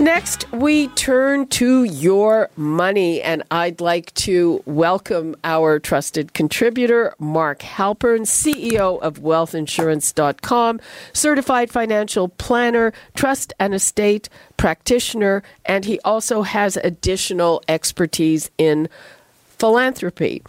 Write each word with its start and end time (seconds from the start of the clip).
Next, 0.00 0.50
we 0.50 0.88
turn 0.88 1.46
to 1.48 1.84
your 1.84 2.48
money, 2.56 3.20
and 3.20 3.42
I'd 3.50 3.82
like 3.82 4.14
to 4.14 4.62
welcome 4.64 5.36
our 5.44 5.78
trusted 5.78 6.32
contributor, 6.32 7.14
Mark 7.18 7.58
Halpern, 7.58 8.22
CEO 8.22 8.98
of 8.98 9.18
WealthInsurance.com, 9.18 10.80
certified 11.12 11.70
financial 11.70 12.28
planner, 12.28 12.94
trust 13.14 13.52
and 13.60 13.74
estate 13.74 14.30
practitioner, 14.56 15.42
and 15.66 15.84
he 15.84 16.00
also 16.00 16.40
has 16.40 16.78
additional 16.78 17.62
expertise 17.68 18.50
in 18.56 18.88
philanthropy. 19.58 20.42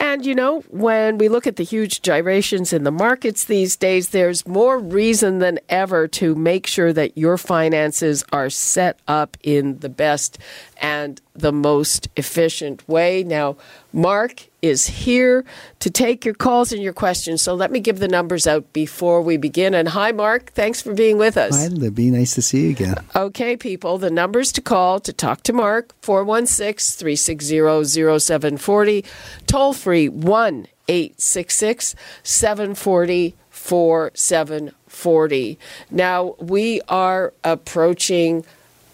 And, 0.00 0.24
you 0.24 0.34
know, 0.34 0.62
when 0.70 1.18
we 1.18 1.28
look 1.28 1.46
at 1.46 1.56
the 1.56 1.62
huge 1.62 2.00
gyrations 2.00 2.72
in 2.72 2.84
the 2.84 2.90
markets 2.90 3.44
these 3.44 3.76
days, 3.76 4.08
there's 4.08 4.48
more 4.48 4.78
reason 4.78 5.40
than 5.40 5.60
ever 5.68 6.08
to 6.08 6.34
make 6.34 6.66
sure 6.66 6.90
that 6.94 7.18
your 7.18 7.36
finances 7.36 8.24
are 8.32 8.48
set 8.48 8.98
up 9.06 9.36
in 9.42 9.78
the 9.80 9.90
best 9.90 10.38
and 10.80 11.20
the 11.34 11.52
most 11.52 12.08
efficient 12.16 12.86
way. 12.88 13.22
Now, 13.22 13.56
Mark 13.92 14.48
is 14.62 14.86
here 14.86 15.44
to 15.78 15.90
take 15.90 16.24
your 16.24 16.34
calls 16.34 16.72
and 16.72 16.82
your 16.82 16.92
questions. 16.92 17.42
So 17.42 17.54
let 17.54 17.70
me 17.70 17.80
give 17.80 17.98
the 17.98 18.08
numbers 18.08 18.46
out 18.46 18.72
before 18.72 19.22
we 19.22 19.36
begin. 19.36 19.74
And 19.74 19.88
hi, 19.88 20.12
Mark. 20.12 20.52
Thanks 20.52 20.82
for 20.82 20.94
being 20.94 21.18
with 21.18 21.36
us. 21.36 21.56
Hi, 21.56 21.68
Libby. 21.68 22.10
Nice 22.10 22.34
to 22.34 22.42
see 22.42 22.64
you 22.64 22.70
again. 22.70 22.96
Okay, 23.14 23.56
people. 23.56 23.98
The 23.98 24.10
numbers 24.10 24.52
to 24.52 24.60
call 24.60 25.00
to 25.00 25.12
talk 25.12 25.42
to 25.44 25.52
Mark 25.52 25.94
416 26.02 26.98
360 26.98 28.18
0740. 28.18 29.04
Toll 29.46 29.72
free 29.72 30.08
1 30.08 30.66
866 30.88 31.94
740 32.22 33.34
4740. 33.50 35.58
Now, 35.90 36.34
we 36.38 36.80
are 36.88 37.32
approaching 37.44 38.44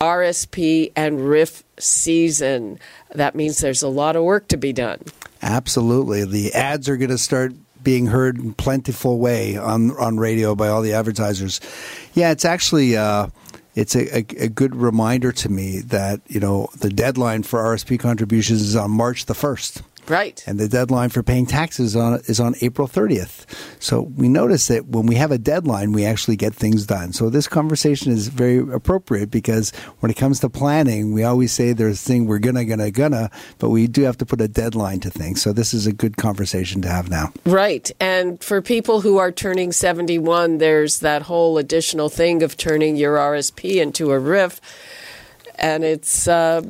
RSP 0.06 0.92
and 0.94 1.28
RIF 1.28 1.64
season. 1.78 2.78
That 3.14 3.34
means 3.34 3.58
there's 3.58 3.82
a 3.82 3.88
lot 3.88 4.14
of 4.14 4.22
work 4.22 4.48
to 4.48 4.56
be 4.56 4.72
done. 4.72 5.00
Absolutely. 5.42 6.24
The 6.24 6.52
ads 6.54 6.88
are 6.88 6.96
going 6.96 7.10
to 7.10 7.18
start 7.18 7.52
being 7.82 8.06
heard 8.06 8.38
in 8.38 8.54
plentiful 8.54 9.18
way 9.18 9.56
on 9.56 9.92
on 9.92 10.18
radio 10.18 10.54
by 10.54 10.68
all 10.68 10.82
the 10.82 10.92
advertisers. 10.92 11.60
Yeah, 12.14 12.30
it's 12.30 12.44
actually 12.44 12.96
uh, 12.96 13.28
it's 13.74 13.94
a, 13.94 14.18
a, 14.18 14.44
a, 14.44 14.48
good 14.48 14.74
reminder 14.74 15.30
to 15.30 15.48
me 15.48 15.80
that 15.80 16.20
you 16.26 16.40
know 16.40 16.68
the 16.78 16.90
deadline 16.90 17.42
for 17.42 17.60
RSP 17.60 18.00
contributions 18.00 18.62
is 18.62 18.74
on 18.74 18.90
March 18.90 19.26
the 19.26 19.34
first. 19.34 19.82
Right. 20.08 20.42
And 20.46 20.58
the 20.58 20.68
deadline 20.68 21.10
for 21.10 21.22
paying 21.22 21.46
taxes 21.46 21.96
on 21.96 22.20
is 22.26 22.38
on 22.38 22.54
April 22.60 22.86
30th. 22.86 23.44
So 23.80 24.02
we 24.02 24.28
notice 24.28 24.68
that 24.68 24.86
when 24.86 25.06
we 25.06 25.16
have 25.16 25.32
a 25.32 25.38
deadline, 25.38 25.92
we 25.92 26.04
actually 26.04 26.36
get 26.36 26.54
things 26.54 26.86
done. 26.86 27.12
So 27.12 27.30
this 27.30 27.48
conversation 27.48 28.12
is 28.12 28.28
very 28.28 28.58
appropriate 28.58 29.30
because 29.30 29.70
when 30.00 30.10
it 30.10 30.16
comes 30.16 30.40
to 30.40 30.48
planning, 30.48 31.12
we 31.12 31.24
always 31.24 31.52
say 31.52 31.72
there's 31.72 32.00
a 32.00 32.04
thing 32.04 32.26
we're 32.26 32.38
gonna, 32.38 32.64
gonna, 32.64 32.90
gonna, 32.90 33.30
but 33.58 33.70
we 33.70 33.86
do 33.86 34.02
have 34.02 34.18
to 34.18 34.26
put 34.26 34.40
a 34.40 34.48
deadline 34.48 35.00
to 35.00 35.10
things. 35.10 35.42
So 35.42 35.52
this 35.52 35.74
is 35.74 35.86
a 35.86 35.92
good 35.92 36.16
conversation 36.16 36.82
to 36.82 36.88
have 36.88 37.10
now. 37.10 37.32
Right. 37.44 37.90
And 38.00 38.42
for 38.42 38.62
people 38.62 39.00
who 39.00 39.18
are 39.18 39.32
turning 39.32 39.72
71, 39.72 40.58
there's 40.58 41.00
that 41.00 41.22
whole 41.22 41.58
additional 41.58 42.08
thing 42.08 42.42
of 42.42 42.56
turning 42.56 42.96
your 42.96 43.16
RSP 43.16 43.76
into 43.82 44.12
a 44.12 44.18
RIF. 44.18 44.60
And 45.58 45.84
it's, 45.84 46.28
uh, 46.28 46.62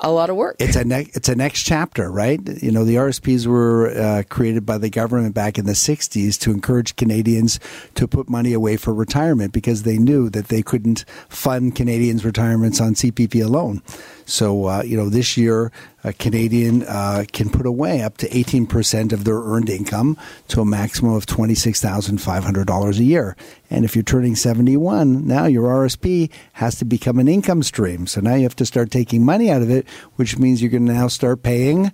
a 0.00 0.10
lot 0.10 0.30
of 0.30 0.36
work. 0.36 0.56
It's 0.58 0.76
a 0.76 0.84
ne- 0.84 1.10
it's 1.14 1.28
a 1.28 1.34
next 1.34 1.62
chapter, 1.64 2.10
right? 2.10 2.40
You 2.62 2.70
know, 2.70 2.84
the 2.84 2.96
RSPs 2.96 3.46
were 3.46 3.90
uh, 3.90 4.22
created 4.28 4.66
by 4.66 4.78
the 4.78 4.90
government 4.90 5.34
back 5.34 5.58
in 5.58 5.66
the 5.66 5.72
'60s 5.72 6.38
to 6.40 6.50
encourage 6.50 6.96
Canadians 6.96 7.60
to 7.94 8.08
put 8.08 8.28
money 8.28 8.52
away 8.52 8.76
for 8.76 8.92
retirement 8.92 9.52
because 9.52 9.82
they 9.82 9.98
knew 9.98 10.28
that 10.30 10.48
they 10.48 10.62
couldn't 10.62 11.04
fund 11.28 11.74
Canadians' 11.74 12.24
retirements 12.24 12.80
on 12.80 12.94
CPP 12.94 13.44
alone. 13.44 13.82
So, 14.26 14.66
uh, 14.66 14.82
you 14.82 14.96
know, 14.96 15.08
this 15.08 15.36
year, 15.36 15.70
a 16.02 16.12
Canadian 16.12 16.82
uh, 16.84 17.24
can 17.32 17.50
put 17.50 17.66
away 17.66 18.02
up 18.02 18.16
to 18.18 18.28
18% 18.28 19.12
of 19.12 19.24
their 19.24 19.36
earned 19.38 19.70
income 19.70 20.16
to 20.48 20.60
a 20.60 20.64
maximum 20.64 21.14
of 21.14 21.26
$26,500 21.26 22.98
a 22.98 23.04
year. 23.04 23.36
And 23.70 23.84
if 23.84 23.94
you're 23.94 24.02
turning 24.02 24.36
71, 24.36 25.26
now 25.26 25.46
your 25.46 25.68
RSP 25.68 26.30
has 26.54 26.76
to 26.76 26.84
become 26.84 27.18
an 27.18 27.28
income 27.28 27.62
stream. 27.62 28.06
So 28.06 28.20
now 28.20 28.34
you 28.34 28.44
have 28.44 28.56
to 28.56 28.66
start 28.66 28.90
taking 28.90 29.24
money 29.24 29.50
out 29.50 29.62
of 29.62 29.70
it, 29.70 29.86
which 30.16 30.38
means 30.38 30.62
you're 30.62 30.70
going 30.70 30.86
to 30.86 30.92
now 30.92 31.08
start 31.08 31.42
paying 31.42 31.92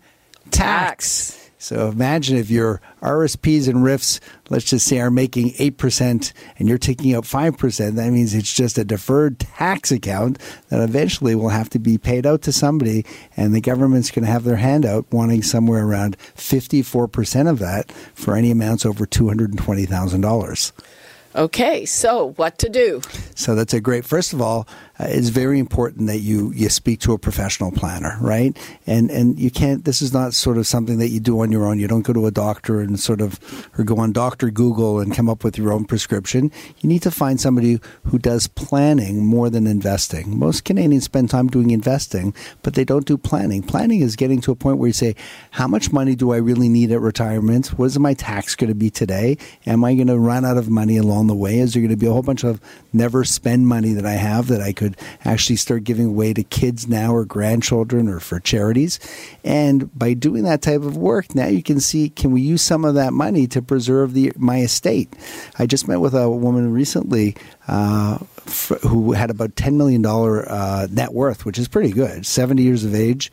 tax. 0.50 1.30
tax. 1.30 1.49
So 1.60 1.90
imagine 1.90 2.38
if 2.38 2.48
your 2.48 2.80
RSPs 3.02 3.68
and 3.68 3.84
RIFs, 3.84 4.18
let's 4.48 4.64
just 4.64 4.86
say, 4.86 4.98
are 4.98 5.10
making 5.10 5.50
8% 5.50 6.32
and 6.58 6.66
you're 6.66 6.78
taking 6.78 7.14
out 7.14 7.24
5%. 7.24 7.94
That 7.96 8.10
means 8.10 8.32
it's 8.32 8.52
just 8.52 8.78
a 8.78 8.84
deferred 8.84 9.38
tax 9.38 9.92
account 9.92 10.38
that 10.70 10.80
eventually 10.80 11.34
will 11.34 11.50
have 11.50 11.68
to 11.70 11.78
be 11.78 11.98
paid 11.98 12.24
out 12.24 12.40
to 12.42 12.52
somebody. 12.52 13.04
And 13.36 13.54
the 13.54 13.60
government's 13.60 14.10
going 14.10 14.24
to 14.24 14.30
have 14.30 14.44
their 14.44 14.56
hand 14.56 14.86
out 14.86 15.04
wanting 15.12 15.42
somewhere 15.42 15.86
around 15.86 16.16
54% 16.34 17.50
of 17.50 17.58
that 17.58 17.92
for 17.92 18.34
any 18.36 18.50
amounts 18.50 18.86
over 18.86 19.04
$220,000. 19.04 20.72
Okay, 21.36 21.84
so 21.84 22.32
what 22.36 22.58
to 22.58 22.68
do? 22.68 23.02
So 23.36 23.54
that's 23.54 23.74
a 23.74 23.80
great. 23.80 24.04
First 24.06 24.32
of 24.32 24.40
all, 24.40 24.66
uh, 25.00 25.06
it's 25.08 25.28
very 25.28 25.58
important 25.58 26.06
that 26.08 26.18
you 26.18 26.52
you 26.52 26.68
speak 26.68 27.00
to 27.00 27.12
a 27.12 27.18
professional 27.18 27.72
planner, 27.72 28.18
right? 28.20 28.56
And 28.86 29.10
and 29.10 29.38
you 29.38 29.50
can't. 29.50 29.84
This 29.84 30.02
is 30.02 30.12
not 30.12 30.34
sort 30.34 30.58
of 30.58 30.66
something 30.66 30.98
that 30.98 31.08
you 31.08 31.20
do 31.20 31.40
on 31.40 31.50
your 31.50 31.66
own. 31.66 31.78
You 31.78 31.88
don't 31.88 32.02
go 32.02 32.12
to 32.12 32.26
a 32.26 32.30
doctor 32.30 32.80
and 32.80 33.00
sort 33.00 33.20
of 33.20 33.38
or 33.78 33.84
go 33.84 33.98
on 33.98 34.12
Doctor 34.12 34.50
Google 34.50 35.00
and 35.00 35.14
come 35.14 35.28
up 35.28 35.42
with 35.42 35.56
your 35.56 35.72
own 35.72 35.86
prescription. 35.86 36.50
You 36.80 36.88
need 36.88 37.02
to 37.02 37.10
find 37.10 37.40
somebody 37.40 37.80
who 38.04 38.18
does 38.18 38.46
planning 38.46 39.24
more 39.24 39.48
than 39.48 39.66
investing. 39.66 40.38
Most 40.38 40.64
Canadians 40.64 41.04
spend 41.04 41.30
time 41.30 41.48
doing 41.48 41.70
investing, 41.70 42.34
but 42.62 42.74
they 42.74 42.84
don't 42.84 43.06
do 43.06 43.16
planning. 43.16 43.62
Planning 43.62 44.00
is 44.00 44.16
getting 44.16 44.40
to 44.42 44.52
a 44.52 44.56
point 44.56 44.78
where 44.78 44.88
you 44.88 44.92
say, 44.92 45.14
how 45.52 45.66
much 45.66 45.92
money 45.92 46.14
do 46.14 46.32
I 46.32 46.36
really 46.36 46.68
need 46.68 46.92
at 46.92 47.00
retirement? 47.00 47.68
What 47.78 47.86
is 47.86 47.98
my 47.98 48.14
tax 48.14 48.54
going 48.54 48.68
to 48.68 48.74
be 48.74 48.90
today? 48.90 49.38
Am 49.66 49.84
I 49.84 49.94
going 49.94 50.08
to 50.08 50.18
run 50.18 50.44
out 50.44 50.56
of 50.56 50.68
money 50.68 50.96
along 50.96 51.28
the 51.28 51.34
way? 51.34 51.58
Is 51.58 51.72
there 51.72 51.80
going 51.80 51.90
to 51.90 51.96
be 51.96 52.06
a 52.06 52.12
whole 52.12 52.22
bunch 52.22 52.44
of 52.44 52.60
never 52.92 53.24
spend 53.24 53.66
money 53.66 53.92
that 53.94 54.04
I 54.04 54.12
have 54.12 54.48
that 54.48 54.60
I 54.60 54.72
could 54.72 54.89
actually 55.24 55.56
start 55.56 55.84
giving 55.84 56.06
away 56.06 56.32
to 56.34 56.42
kids 56.42 56.88
now 56.88 57.14
or 57.14 57.24
grandchildren 57.24 58.08
or 58.08 58.20
for 58.20 58.40
charities? 58.40 58.98
And 59.44 59.96
by 59.98 60.14
doing 60.14 60.44
that 60.44 60.62
type 60.62 60.82
of 60.82 60.96
work, 60.96 61.34
now 61.34 61.46
you 61.46 61.62
can 61.62 61.80
see 61.80 62.08
can 62.08 62.30
we 62.30 62.40
use 62.40 62.62
some 62.62 62.84
of 62.84 62.94
that 62.94 63.12
money 63.12 63.46
to 63.48 63.62
preserve 63.62 64.14
the 64.14 64.32
my 64.36 64.60
estate? 64.60 65.12
I 65.58 65.66
just 65.66 65.88
met 65.88 66.00
with 66.00 66.14
a 66.14 66.30
woman 66.30 66.72
recently 66.72 67.36
uh, 67.68 68.18
f- 68.46 68.80
who 68.82 69.12
had 69.12 69.30
about 69.30 69.54
$10 69.54 69.74
million 69.74 70.04
uh, 70.04 70.86
net 70.90 71.12
worth, 71.12 71.44
which 71.44 71.58
is 71.58 71.68
pretty 71.68 71.90
good, 71.90 72.26
70 72.26 72.62
years 72.62 72.84
of 72.84 72.94
age. 72.94 73.30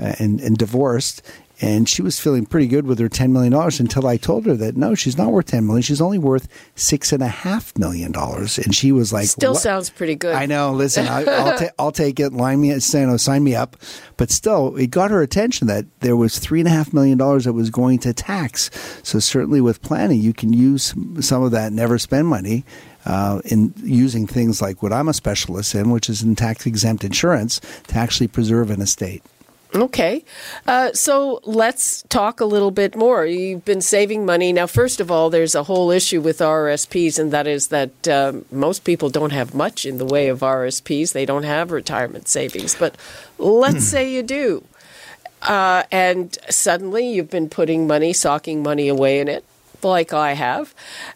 Uh, 0.00 0.14
and, 0.20 0.40
and 0.40 0.56
divorced, 0.56 1.22
and 1.60 1.88
she 1.88 2.02
was 2.02 2.20
feeling 2.20 2.46
pretty 2.46 2.68
good 2.68 2.86
with 2.86 2.98
her 3.00 3.08
$10 3.08 3.30
million 3.30 3.52
until 3.52 4.06
I 4.06 4.16
told 4.16 4.46
her 4.46 4.54
that 4.54 4.76
no, 4.76 4.94
she's 4.94 5.18
not 5.18 5.32
worth 5.32 5.46
10 5.46 5.66
million. 5.66 5.82
She's 5.82 6.00
only 6.00 6.18
worth 6.18 6.48
$6.5 6.76 7.78
million. 7.78 8.14
And 8.14 8.74
she 8.74 8.92
was 8.92 9.12
like, 9.12 9.26
Still 9.26 9.52
what? 9.54 9.62
sounds 9.62 9.90
pretty 9.90 10.14
good. 10.14 10.34
I 10.34 10.46
know. 10.46 10.72
Listen, 10.72 11.08
I, 11.08 11.24
will 11.24 11.58
ta- 11.58 11.74
I'll 11.78 11.92
take 11.92 12.20
it. 12.20 12.32
Line 12.32 12.60
me, 12.60 12.68
you 12.68 13.06
know, 13.06 13.16
sign 13.16 13.42
me 13.42 13.56
up. 13.56 13.76
But 14.16 14.30
still, 14.30 14.76
it 14.76 14.90
got 14.90 15.10
her 15.10 15.20
attention 15.20 15.66
that 15.66 15.86
there 16.00 16.16
was 16.16 16.34
$3.5 16.34 16.92
million 16.92 17.18
that 17.18 17.52
was 17.52 17.70
going 17.70 17.98
to 18.00 18.12
tax. 18.12 18.70
So 19.02 19.18
certainly 19.18 19.60
with 19.60 19.82
planning, 19.82 20.20
you 20.20 20.32
can 20.32 20.52
use 20.52 20.94
some 21.20 21.42
of 21.42 21.50
that 21.50 21.72
never 21.72 21.98
spend 21.98 22.28
money 22.28 22.64
uh, 23.04 23.40
in 23.46 23.72
using 23.78 24.26
things 24.26 24.62
like 24.62 24.82
what 24.82 24.92
I'm 24.92 25.08
a 25.08 25.14
specialist 25.14 25.74
in, 25.74 25.90
which 25.90 26.08
is 26.08 26.22
in 26.22 26.36
tax 26.36 26.66
exempt 26.66 27.02
insurance, 27.02 27.60
to 27.88 27.96
actually 27.96 28.28
preserve 28.28 28.70
an 28.70 28.80
estate. 28.80 29.22
Okay. 29.74 30.24
Uh, 30.66 30.92
so 30.92 31.40
let's 31.44 32.02
talk 32.08 32.40
a 32.40 32.46
little 32.46 32.70
bit 32.70 32.96
more. 32.96 33.26
You've 33.26 33.64
been 33.64 33.82
saving 33.82 34.24
money. 34.24 34.52
Now, 34.52 34.66
first 34.66 34.98
of 34.98 35.10
all, 35.10 35.28
there's 35.28 35.54
a 35.54 35.64
whole 35.64 35.90
issue 35.90 36.22
with 36.22 36.38
RSPs, 36.38 37.18
and 37.18 37.32
that 37.32 37.46
is 37.46 37.68
that 37.68 38.08
um, 38.08 38.46
most 38.50 38.84
people 38.84 39.10
don't 39.10 39.32
have 39.32 39.54
much 39.54 39.84
in 39.84 39.98
the 39.98 40.06
way 40.06 40.28
of 40.28 40.40
RSPs. 40.40 41.12
They 41.12 41.26
don't 41.26 41.42
have 41.42 41.70
retirement 41.70 42.28
savings. 42.28 42.74
But 42.74 42.96
let's 43.36 43.84
say 43.84 44.10
you 44.10 44.22
do. 44.22 44.64
Uh, 45.42 45.84
and 45.92 46.36
suddenly 46.48 47.12
you've 47.12 47.30
been 47.30 47.48
putting 47.48 47.86
money, 47.86 48.12
socking 48.12 48.62
money 48.62 48.88
away 48.88 49.20
in 49.20 49.28
it 49.28 49.44
like 49.84 50.12
I 50.12 50.32
have. 50.32 50.74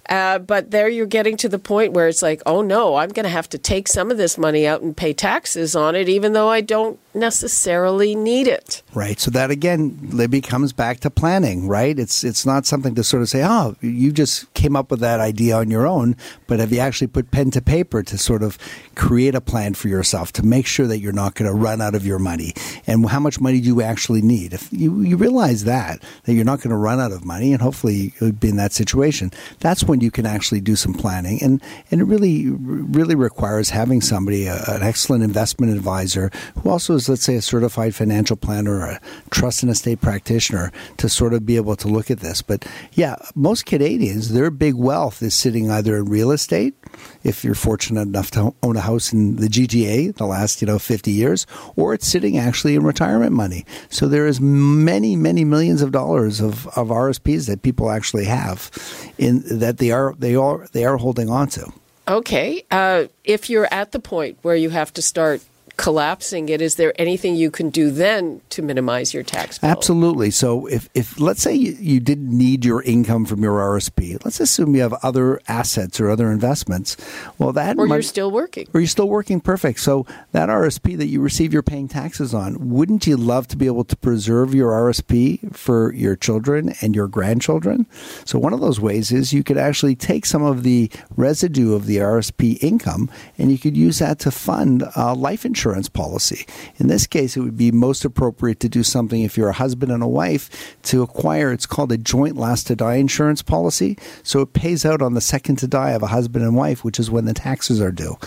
Uh, 0.09 0.39
but 0.39 0.71
there 0.71 0.89
you're 0.89 1.07
getting 1.07 1.37
to 1.39 1.49
the 1.49 1.59
point 1.59 1.93
where 1.93 2.07
it's 2.07 2.23
like, 2.23 2.43
oh 2.47 2.63
no, 2.63 2.97
I'm 2.97 3.11
going 3.11 3.25
to 3.25 3.31
have 3.31 3.49
to 3.51 3.59
take 3.59 3.89
some 3.89 4.11
of 4.11 4.19
this 4.19 4.39
money 4.39 4.67
out 4.67 4.83
and 4.83 4.97
pay 4.97 5.13
taxes 5.13 5.75
on 5.75 5.97
it, 5.97 6.09
even 6.09 6.33
though 6.33 6.49
I 6.49 6.61
don't 6.61 6.99
necessarily 7.15 8.15
need 8.15 8.47
it. 8.47 8.83
Right. 8.95 9.19
So 9.21 9.31
that 9.33 9.51
again, 9.51 9.99
Libby 10.11 10.41
comes 10.41 10.73
back 10.73 11.01
to 11.01 11.11
planning, 11.11 11.69
right? 11.69 11.99
It's 11.99 12.25
it's 12.25 12.47
not 12.47 12.67
something 12.67 12.95
to 12.95 13.05
sort 13.05 13.23
of 13.23 13.29
say, 13.29 13.43
oh, 13.45 13.77
you 13.81 14.13
just 14.13 14.53
came 14.55 14.77
up 14.77 14.91
with 14.91 15.01
that 15.01 15.21
idea 15.21 15.57
on 15.57 15.71
your 15.71 15.87
own, 15.87 16.17
but 16.47 16.61
have 16.61 16.73
you 16.73 16.79
actually 16.79 17.07
put 17.09 17.31
pen 17.31 17.51
to 17.53 17.63
paper 17.63 18.03
to 18.03 18.19
sort 18.19 18.43
of 18.43 18.59
create 18.95 19.35
a 19.35 19.41
plan 19.41 19.75
for 19.75 19.89
yourself 19.89 20.33
to 20.33 20.43
make 20.43 20.67
sure 20.67 20.87
that 20.87 20.99
you're 20.99 21.13
not 21.13 21.35
going 21.35 21.51
to 21.51 21.57
run 21.57 21.81
out 21.81 21.95
of 21.95 22.07
your 22.07 22.19
money 22.19 22.53
and 22.87 23.09
how 23.09 23.21
much 23.21 23.41
money 23.41 23.61
do 23.61 23.67
you 23.67 23.83
actually 23.83 24.23
need? 24.23 24.53
If 24.53 24.73
you, 24.73 25.01
you 25.03 25.17
realize 25.17 25.65
that, 25.65 26.03
that 26.25 26.35
you're 26.35 26.45
not 26.45 26.61
going 26.61 26.71
to 26.71 26.77
run 26.77 27.01
out 27.01 27.13
of 27.13 27.25
money 27.25 27.53
and 27.53 27.63
hopefully 27.63 28.13
you'll 28.21 28.33
be 28.33 28.49
in 28.49 28.57
that 28.57 28.73
situation, 28.73 29.31
that's 29.61 29.85
when 29.85 30.01
you 30.01 30.11
can 30.11 30.27
actually 30.27 30.61
do 30.61 30.77
some 30.77 30.95
planning. 30.95 31.43
And, 31.43 31.63
and 31.91 32.01
it 32.01 32.05
really, 32.05 32.49
really 32.49 33.15
requires 33.15 33.71
having 33.71 34.01
somebody, 34.01 34.47
a, 34.47 34.63
an 34.69 34.83
excellent 34.83 35.25
investment 35.25 35.73
advisor 35.73 36.31
who 36.63 36.71
also 36.71 36.95
is, 37.03 37.09
let's 37.09 37.23
say, 37.23 37.37
a 37.37 37.43
certified 37.43 37.95
financial 37.95 38.37
planner 38.37 38.81
or 38.81 38.87
a 38.87 39.01
trust 39.31 39.63
and 39.63 39.71
estate 39.71 40.01
practitioner 40.01 40.73
to 40.99 41.09
sort 41.09 41.35
of 41.35 41.45
be 41.45 41.57
able 41.57 41.77
to 41.77 41.89
look 41.89 42.11
at 42.11 42.21
this. 42.21 42.43
But 42.43 42.67
yeah, 42.93 43.17
most 43.35 43.67
Canadians, 43.67 44.33
their 44.33 44.51
big 44.51 44.75
wealth 44.75 45.23
is 45.23 45.35
sitting 45.35 45.71
either 45.71 45.97
in 45.97 46.07
real 46.07 46.31
estate, 46.31 46.75
if 47.25 47.45
you're 47.45 47.55
fortunate 47.55 48.03
enough 48.03 48.31
to 48.33 48.55
own 48.63 48.77
a 48.77 48.81
house 48.81 49.13
in 49.13 49.37
the 49.37 49.49
GTA 49.49 50.15
the 50.17 50.27
last, 50.27 50.63
you 50.63 50.67
know, 50.67 50.79
50 50.79 51.11
years, 51.11 51.47
or 51.77 51.95
it's 51.95 52.07
sitting 52.07 52.39
actually 52.39 52.75
in 52.75 52.83
retirement 52.83 53.33
money. 53.33 53.65
So 53.89 54.09
there 54.09 54.27
is 54.27 54.41
many, 54.41 55.17
many 55.17 55.45
millions 55.45 55.83
of 55.83 55.93
dollars 55.93 56.41
of, 56.41 56.67
of 56.69 56.89
RSPs 56.89 57.47
that 57.49 57.63
people 57.63 57.91
actually 57.91 58.27
have 58.27 58.71
in 59.19 59.43
that 59.59 59.79
they 59.79 59.91
are 59.91 60.15
they 60.19 60.35
are 60.35 60.67
they 60.73 60.85
are 60.85 60.97
holding 60.97 61.31
on 61.31 61.49
to. 61.49 61.73
Okay. 62.09 62.65
Uh, 62.71 63.05
if 63.25 63.49
you're 63.49 63.73
at 63.73 63.93
the 63.93 64.01
point 64.01 64.39
where 64.43 64.57
you 64.57 64.71
have 64.71 64.93
to 64.95 65.03
start 65.03 65.43
collapsing 65.83 66.49
it, 66.49 66.63
is 66.63 66.77
there 66.77 66.95
anything 66.97 67.35
you 67.35 67.51
can 67.51 67.69
do 67.69 67.91
then 67.91 68.41
to 68.51 68.63
minimize 68.63 69.13
your 69.13 69.25
tax 69.25 69.59
bill? 69.59 69.69
Absolutely. 69.69 70.31
So 70.31 70.67
if, 70.67 70.89
if 70.95 71.19
let's 71.19 71.43
say 71.43 71.55
you, 71.55 71.73
you 71.73 71.99
didn't 71.99 72.31
need 72.31 72.65
your 72.65 72.83
income 72.83 73.27
from 73.27 73.43
your 73.43 73.59
RSP, 73.59 74.25
let's 74.25 74.39
assume 74.39 74.77
you 74.77 74.83
have 74.83 74.95
other 75.03 75.41
assets 75.49 75.99
or 75.99 76.09
other 76.09 76.31
investments. 76.31 76.97
Well, 77.37 77.53
that 77.55 77.77
or 77.79 77.89
you're 77.89 78.03
still 78.03 78.31
working, 78.31 78.69
or 78.73 78.79
you're 78.79 78.87
still 78.87 79.09
working. 79.09 79.41
Perfect. 79.41 79.81
So 79.81 80.07
that 80.31 80.49
RSP 80.49 80.97
that 80.99 81.09
you 81.09 81.21
receive, 81.21 81.53
you're 81.53 81.65
paying 81.65 81.89
taxes 81.89 82.33
on. 82.33 82.71
Wouldn't 82.71 83.09
you 83.09 83.17
love 83.17 83.49
to 83.49 83.57
be 83.57 83.67
able 83.67 83.85
to 83.87 83.97
preserve 83.97 84.55
your 84.55 84.71
RSP 84.71 85.53
for 85.53 85.93
your 85.95 86.15
children 86.15 86.75
and 86.81 86.95
your 86.95 87.09
grandchildren? 87.09 87.89
So 88.25 88.39
one 88.39 88.53
of 88.53 88.61
those 88.61 88.79
ways 88.79 89.11
is 89.11 89.33
you 89.33 89.43
could 89.43 89.59
actually 89.59 89.97
take 89.97 90.27
some 90.27 90.45
of 90.45 90.63
the 90.63 90.93
residue 91.17 91.75
of 91.75 91.87
the 91.87 91.97
RSP 91.97 92.63
income 92.63 93.11
and 93.37 93.51
you 93.51 93.59
could 93.59 93.77
use 93.77 93.99
that 93.99 94.21
to 94.21 94.31
fund 94.31 94.85
uh, 94.97 95.17
life 95.17 95.45
insurance 95.45 95.72
insurance 95.73 95.89
policy. 95.89 96.47
In 96.77 96.89
this 96.89 97.07
case, 97.07 97.37
it 97.37 97.41
would 97.41 97.57
be 97.57 97.73
most 97.73 98.05
appropriate 98.05 98.61
to 98.61 98.69
do 98.69 98.83
something 98.83 99.23
if 99.23 99.37
you're 99.37 99.49
a 99.49 99.55
husband 99.55 99.91
and 99.91 100.03
a 100.03 100.09
wife 100.09 100.77
to 100.83 101.03
acquire, 101.03 101.51
it's 101.53 101.67
called 101.67 101.93
a 101.93 101.97
joint 101.97 102.37
last 102.37 102.67
to 102.67 102.77
die 102.77 102.97
insurance 102.97 103.43
policy. 103.43 103.97
So 104.23 104.41
it 104.41 104.53
pays 104.53 104.85
out 104.85 105.01
on 105.01 105.15
the 105.15 105.21
second 105.21 105.57
to 105.57 105.67
die 105.67 105.93
of 105.93 106.03
a 106.03 106.09
husband 106.09 106.45
and 106.45 106.55
wife, 106.55 106.85
which 106.85 107.01
is 107.01 107.11
when 107.11 107.25
the 107.25 107.33
taxes 107.33 107.81
are 107.81 107.93
due. 107.93 108.19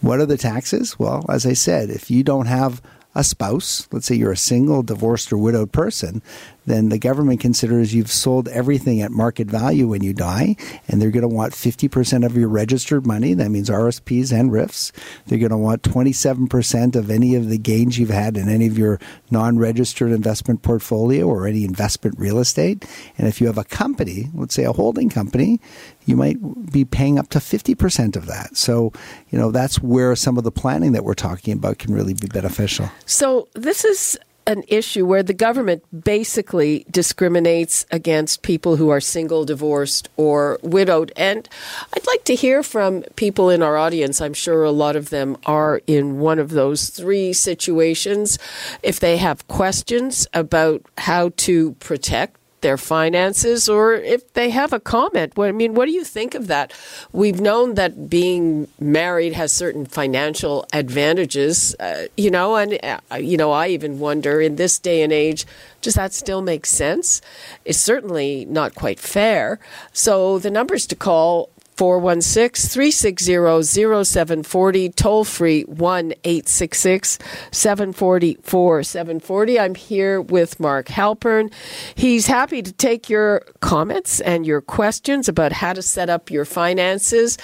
What 0.00 0.20
are 0.20 0.26
the 0.26 0.36
taxes? 0.36 0.98
Well, 0.98 1.26
as 1.28 1.44
I 1.44 1.54
said, 1.54 1.90
if 1.90 2.10
you 2.10 2.22
don't 2.22 2.46
have 2.46 2.80
a 3.14 3.24
spouse, 3.24 3.88
let's 3.92 4.06
say 4.06 4.14
you're 4.14 4.32
a 4.32 4.36
single, 4.36 4.82
divorced, 4.82 5.32
or 5.32 5.38
widowed 5.38 5.72
person, 5.72 6.22
then 6.66 6.88
the 6.88 6.98
government 6.98 7.40
considers 7.40 7.94
you've 7.94 8.10
sold 8.10 8.48
everything 8.48 9.02
at 9.02 9.10
market 9.10 9.48
value 9.48 9.88
when 9.88 10.02
you 10.02 10.12
die, 10.12 10.56
and 10.88 11.00
they're 11.00 11.10
going 11.10 11.22
to 11.22 11.28
want 11.28 11.52
50% 11.52 12.24
of 12.24 12.36
your 12.36 12.48
registered 12.48 13.06
money. 13.06 13.34
That 13.34 13.50
means 13.50 13.68
RSPs 13.68 14.32
and 14.32 14.52
RIFs. 14.52 14.92
They're 15.26 15.38
going 15.38 15.50
to 15.50 15.56
want 15.56 15.82
27% 15.82 16.96
of 16.96 17.10
any 17.10 17.34
of 17.34 17.48
the 17.48 17.58
gains 17.58 17.98
you've 17.98 18.10
had 18.10 18.36
in 18.36 18.48
any 18.48 18.66
of 18.66 18.78
your 18.78 19.00
non 19.30 19.58
registered 19.58 20.12
investment 20.12 20.62
portfolio 20.62 21.26
or 21.26 21.46
any 21.46 21.64
investment 21.64 22.18
real 22.18 22.38
estate. 22.38 22.84
And 23.18 23.26
if 23.26 23.40
you 23.40 23.46
have 23.46 23.58
a 23.58 23.64
company, 23.64 24.28
let's 24.34 24.54
say 24.54 24.64
a 24.64 24.72
holding 24.72 25.08
company, 25.08 25.60
you 26.04 26.16
might 26.16 26.36
be 26.72 26.84
paying 26.84 27.18
up 27.18 27.28
to 27.30 27.38
50% 27.38 28.16
of 28.16 28.26
that. 28.26 28.56
So, 28.56 28.92
you 29.30 29.38
know, 29.38 29.50
that's 29.50 29.80
where 29.80 30.14
some 30.16 30.38
of 30.38 30.44
the 30.44 30.50
planning 30.50 30.92
that 30.92 31.04
we're 31.04 31.14
talking 31.14 31.54
about 31.54 31.78
can 31.78 31.94
really 31.94 32.14
be 32.14 32.26
beneficial. 32.26 32.90
So, 33.06 33.48
this 33.54 33.84
is 33.84 34.18
an 34.46 34.64
issue 34.68 35.06
where 35.06 35.22
the 35.22 35.34
government 35.34 35.84
basically 36.04 36.84
discriminates 36.90 37.86
against 37.90 38.42
people 38.42 38.76
who 38.76 38.88
are 38.88 39.00
single, 39.00 39.44
divorced, 39.44 40.08
or 40.16 40.58
widowed. 40.62 41.12
And 41.16 41.48
I'd 41.94 42.06
like 42.06 42.24
to 42.24 42.34
hear 42.34 42.62
from 42.62 43.02
people 43.16 43.50
in 43.50 43.62
our 43.62 43.76
audience. 43.76 44.20
I'm 44.20 44.34
sure 44.34 44.64
a 44.64 44.70
lot 44.70 44.96
of 44.96 45.10
them 45.10 45.36
are 45.46 45.80
in 45.86 46.18
one 46.18 46.38
of 46.38 46.50
those 46.50 46.88
three 46.88 47.32
situations. 47.32 48.38
If 48.82 49.00
they 49.00 49.16
have 49.16 49.46
questions 49.48 50.26
about 50.32 50.82
how 50.98 51.30
to 51.36 51.72
protect 51.74 52.36
their 52.62 52.78
finances 52.78 53.68
or 53.68 53.94
if 53.94 54.32
they 54.32 54.50
have 54.50 54.72
a 54.72 54.80
comment. 54.80 55.38
I 55.38 55.52
mean, 55.52 55.74
what 55.74 55.86
do 55.86 55.92
you 55.92 56.04
think 56.04 56.34
of 56.34 56.46
that? 56.46 56.72
We've 57.12 57.40
known 57.40 57.74
that 57.74 58.08
being 58.08 58.68
married 58.80 59.34
has 59.34 59.52
certain 59.52 59.86
financial 59.86 60.66
advantages, 60.72 61.76
uh, 61.78 62.06
you 62.16 62.30
know, 62.30 62.56
and, 62.56 62.78
uh, 62.82 63.16
you 63.16 63.36
know, 63.36 63.52
I 63.52 63.68
even 63.68 63.98
wonder 63.98 64.40
in 64.40 64.56
this 64.56 64.78
day 64.78 65.02
and 65.02 65.12
age, 65.12 65.44
does 65.82 65.94
that 65.94 66.12
still 66.12 66.42
make 66.42 66.64
sense? 66.64 67.20
It's 67.64 67.78
certainly 67.78 68.46
not 68.46 68.74
quite 68.74 68.98
fair. 69.00 69.58
So 69.92 70.38
the 70.38 70.50
numbers 70.50 70.86
to 70.86 70.96
call 70.96 71.50
416 71.76 72.68
360 72.68 74.04
0740, 74.04 74.88
toll 74.90 75.24
free 75.24 75.62
1 75.62 76.12
866 76.24 77.18
740 77.50 79.58
I'm 79.58 79.74
here 79.74 80.20
with 80.20 80.60
Mark 80.60 80.88
Halpern. 80.88 81.52
He's 81.94 82.26
happy 82.26 82.62
to 82.62 82.72
take 82.72 83.08
your 83.08 83.42
comments 83.60 84.20
and 84.20 84.46
your 84.46 84.60
questions 84.60 85.28
about 85.28 85.52
how 85.52 85.72
to 85.72 85.82
set 85.82 86.10
up 86.10 86.30
your 86.30 86.44
finances. 86.44 87.38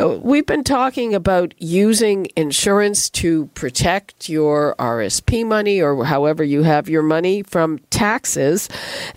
Uh, 0.00 0.18
we've 0.20 0.46
been 0.46 0.64
talking 0.64 1.14
about 1.14 1.54
using 1.58 2.28
insurance 2.36 3.10
to 3.10 3.46
protect 3.54 4.28
your 4.28 4.74
RSP 4.78 5.46
money 5.46 5.80
or 5.80 6.04
however 6.04 6.42
you 6.42 6.62
have 6.62 6.88
your 6.88 7.02
money 7.02 7.42
from 7.42 7.78
taxes. 7.90 8.68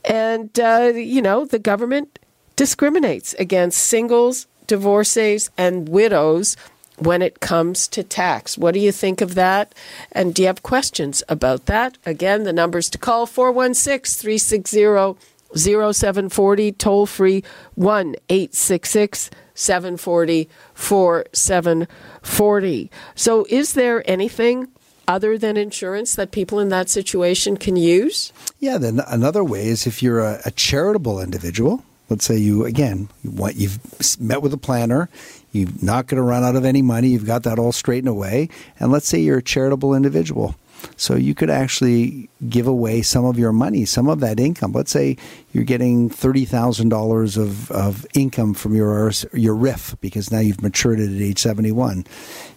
And, 0.05 0.57
uh, 0.59 0.91
you 0.93 1.21
know, 1.21 1.45
the 1.45 1.59
government 1.59 2.19
discriminates 2.55 3.33
against 3.35 3.79
singles 3.79 4.47
divorcees 4.67 5.49
and 5.57 5.89
widows 5.89 6.55
when 6.97 7.21
it 7.21 7.39
comes 7.39 7.87
to 7.89 8.03
tax. 8.03 8.57
What 8.57 8.73
do 8.73 8.79
you 8.79 8.91
think 8.91 9.21
of 9.21 9.35
that? 9.35 9.75
And 10.11 10.33
do 10.33 10.41
you 10.41 10.47
have 10.47 10.63
questions 10.63 11.23
about 11.29 11.67
that? 11.67 11.97
Again, 12.05 12.43
the 12.43 12.53
numbers 12.53 12.89
to 12.91 12.97
call 12.97 13.25
416 13.25 14.19
360 14.19 15.17
0740, 15.55 16.71
toll 16.73 17.05
free 17.05 17.43
1 17.75 18.15
866 18.29 19.29
740 19.53 20.49
4740. 20.73 22.91
So, 23.15 23.45
is 23.49 23.73
there 23.73 24.09
anything 24.09 24.67
other 25.07 25.37
than 25.37 25.55
insurance 25.55 26.15
that 26.15 26.31
people 26.31 26.59
in 26.59 26.69
that 26.69 26.89
situation 26.89 27.57
can 27.57 27.75
use? 27.75 28.33
Yeah, 28.59 28.77
then 28.77 29.01
another 29.07 29.43
way 29.43 29.67
is 29.67 29.87
if 29.87 30.03
you're 30.03 30.19
a, 30.19 30.41
a 30.45 30.51
charitable 30.51 31.21
individual, 31.21 31.83
Let's 32.09 32.25
say 32.25 32.37
you 32.37 32.65
again, 32.65 33.09
what 33.23 33.55
you've 33.55 33.79
met 34.19 34.41
with 34.41 34.53
a 34.53 34.57
planner, 34.57 35.09
you're 35.51 35.69
not 35.81 36.07
going 36.07 36.17
to 36.17 36.23
run 36.23 36.43
out 36.43 36.55
of 36.55 36.63
any 36.63 36.81
money, 36.81 37.09
you've 37.09 37.25
got 37.25 37.43
that 37.43 37.59
all 37.59 37.71
straightened 37.71 38.07
away, 38.07 38.49
and 38.79 38.91
let's 38.91 39.07
say 39.07 39.19
you're 39.19 39.39
a 39.39 39.43
charitable 39.43 39.93
individual. 39.93 40.55
So 40.95 41.15
you 41.15 41.35
could 41.35 41.49
actually 41.49 42.29
give 42.49 42.67
away 42.67 43.01
some 43.01 43.25
of 43.25 43.39
your 43.39 43.51
money, 43.51 43.85
some 43.85 44.07
of 44.07 44.19
that 44.19 44.39
income. 44.39 44.71
Let's 44.71 44.91
say 44.91 45.17
you're 45.51 45.63
getting 45.63 46.09
thirty 46.09 46.45
thousand 46.45 46.89
dollars 46.89 47.37
of 47.37 47.71
of 47.71 48.05
income 48.13 48.53
from 48.53 48.75
your 48.75 49.11
your 49.33 49.55
RRIF 49.55 49.99
because 50.01 50.31
now 50.31 50.39
you've 50.39 50.61
matured 50.61 50.99
it 50.99 51.15
at 51.15 51.21
age 51.21 51.39
seventy 51.39 51.71
one. 51.71 52.05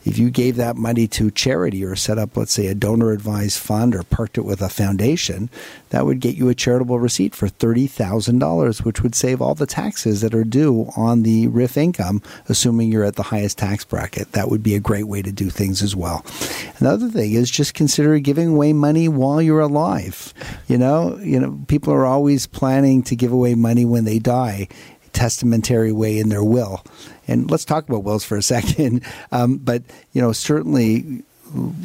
If 0.03 0.17
you 0.17 0.31
gave 0.31 0.57
that 0.57 0.77
money 0.77 1.07
to 1.09 1.31
charity 1.31 1.85
or 1.85 1.95
set 1.95 2.17
up, 2.17 2.35
let's 2.35 2.53
say, 2.53 2.69
a 2.69 2.75
donor 2.75 3.13
advised 3.13 3.59
fund 3.59 3.95
or 3.95 4.03
parked 4.03 4.39
it 4.39 4.47
with 4.47 4.63
a 4.63 4.71
foundation, 4.71 5.51
that 5.91 6.07
would 6.07 6.21
get 6.21 6.37
you 6.37 6.49
a 6.49 6.55
charitable 6.55 6.99
receipt 6.99 7.35
for 7.35 7.49
$30,000, 7.49 8.83
which 8.83 9.03
would 9.03 9.15
save 9.15 9.43
all 9.43 9.55
the 9.55 9.67
taxes 9.67 10.23
that 10.23 10.35
are 10.35 10.45
due 10.45 10.91
on 10.97 11.23
the 11.23 11.49
RRIF 11.49 11.77
income, 11.77 12.23
assuming 12.49 12.91
you're 12.91 13.05
at 13.05 13.17
the 13.17 13.25
highest 13.25 13.59
tax 13.59 13.85
bracket. 13.85 14.33
That 14.33 14.49
would 14.49 14.63
be 14.63 14.75
a 14.75 14.81
great 14.81 15.07
way 15.07 15.21
to 15.21 15.33
do 15.33 15.51
things 15.51 15.83
as 15.83 15.95
well. 15.95 16.25
Another 16.79 17.09
thing 17.09 17.35
is 17.35 17.51
just 17.51 17.75
consider 17.75 18.19
giving 18.21 18.49
away 18.49 18.73
money 18.73 19.07
while 19.07 19.43
you're 19.43 19.61
alive. 19.71 20.35
You 20.69 20.79
know, 20.79 21.19
you 21.19 21.41
know, 21.41 21.59
people 21.69 21.93
are 21.93 22.07
always 22.07 22.47
planning 22.47 23.03
to 23.05 23.17
give 23.17 23.33
away 23.33 23.55
money 23.55 23.85
when 23.85 24.05
they 24.05 24.19
die 24.19 24.69
testamentary 25.13 25.93
way 25.93 26.19
in 26.19 26.29
their 26.29 26.45
will. 26.45 26.85
And 27.27 27.51
let's 27.51 27.65
talk 27.65 27.89
about 27.89 28.05
wills 28.05 28.25
for 28.25 28.37
a 28.37 28.43
second. 28.55 29.05
Um, 29.33 29.59
but 29.59 29.83
you 30.13 30.21
know, 30.21 30.33
certainly 30.33 31.25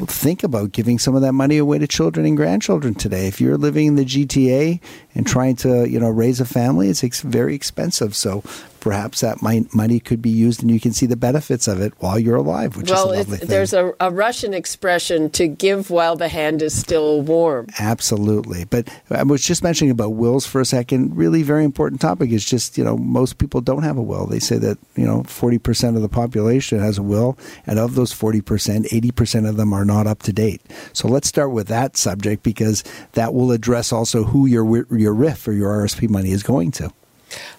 think 0.06 0.44
about 0.44 0.72
giving 0.72 0.98
some 0.98 1.16
of 1.16 1.22
that 1.22 1.32
money 1.32 1.58
away 1.58 1.78
to 1.78 1.86
children 1.86 2.24
and 2.24 2.36
grandchildren 2.36 2.94
today. 2.94 3.26
If 3.26 3.40
you're 3.40 3.56
living 3.56 3.86
in 3.86 3.96
the 3.96 4.04
GTA 4.04 4.80
and 5.14 5.26
trying 5.26 5.56
to, 5.56 5.88
you 5.88 5.98
know, 5.98 6.08
raise 6.08 6.40
a 6.40 6.44
family, 6.44 6.88
it's 6.88 7.02
ex- 7.02 7.20
very 7.20 7.54
expensive. 7.54 8.14
So 8.14 8.44
perhaps 8.86 9.20
that 9.20 9.42
money 9.42 9.98
could 9.98 10.22
be 10.22 10.30
used 10.30 10.62
and 10.62 10.70
you 10.70 10.78
can 10.78 10.92
see 10.92 11.06
the 11.06 11.16
benefits 11.16 11.66
of 11.66 11.80
it 11.80 11.92
while 11.98 12.20
you're 12.20 12.36
alive, 12.36 12.76
which 12.76 12.88
well, 12.88 13.10
is 13.10 13.16
a 13.16 13.18
lovely 13.18 13.38
thing. 13.38 13.48
There's 13.48 13.72
a, 13.72 13.92
a, 13.98 14.12
Russian 14.12 14.54
expression 14.54 15.28
to 15.30 15.48
give 15.48 15.90
while 15.90 16.14
the 16.14 16.28
hand 16.28 16.62
is 16.62 16.78
still 16.78 17.20
warm. 17.20 17.66
Absolutely. 17.80 18.64
But 18.64 18.88
I 19.10 19.24
was 19.24 19.44
just 19.44 19.64
mentioning 19.64 19.90
about 19.90 20.10
wills 20.10 20.46
for 20.46 20.60
a 20.60 20.64
second. 20.64 21.16
Really, 21.16 21.42
very 21.42 21.64
important 21.64 22.00
topic 22.00 22.30
is 22.30 22.44
just, 22.44 22.78
you 22.78 22.84
know, 22.84 22.96
most 22.96 23.38
people 23.38 23.60
don't 23.60 23.82
have 23.82 23.98
a 23.98 24.02
will. 24.02 24.24
They 24.24 24.38
say 24.38 24.56
that, 24.58 24.78
you 24.94 25.04
know, 25.04 25.22
40% 25.22 25.96
of 25.96 26.02
the 26.02 26.08
population 26.08 26.78
has 26.78 26.96
a 26.96 27.02
will, 27.02 27.36
and 27.66 27.80
of 27.80 27.96
those 27.96 28.14
40%, 28.14 28.86
80% 28.86 29.48
of 29.48 29.56
them 29.56 29.72
are 29.72 29.84
not 29.84 30.06
up 30.06 30.22
to 30.22 30.32
date. 30.32 30.62
So 30.92 31.08
let's 31.08 31.26
start 31.26 31.50
with 31.50 31.66
that 31.66 31.96
subject 31.96 32.44
because 32.44 32.84
that 33.14 33.34
will 33.34 33.50
address 33.50 33.92
also 33.92 34.22
who 34.22 34.46
your, 34.46 34.64
your 34.96 35.12
RRIF 35.12 35.48
or 35.48 35.52
your 35.54 35.72
RSP 35.72 36.08
money 36.08 36.30
is 36.30 36.44
going 36.44 36.70
to. 36.70 36.92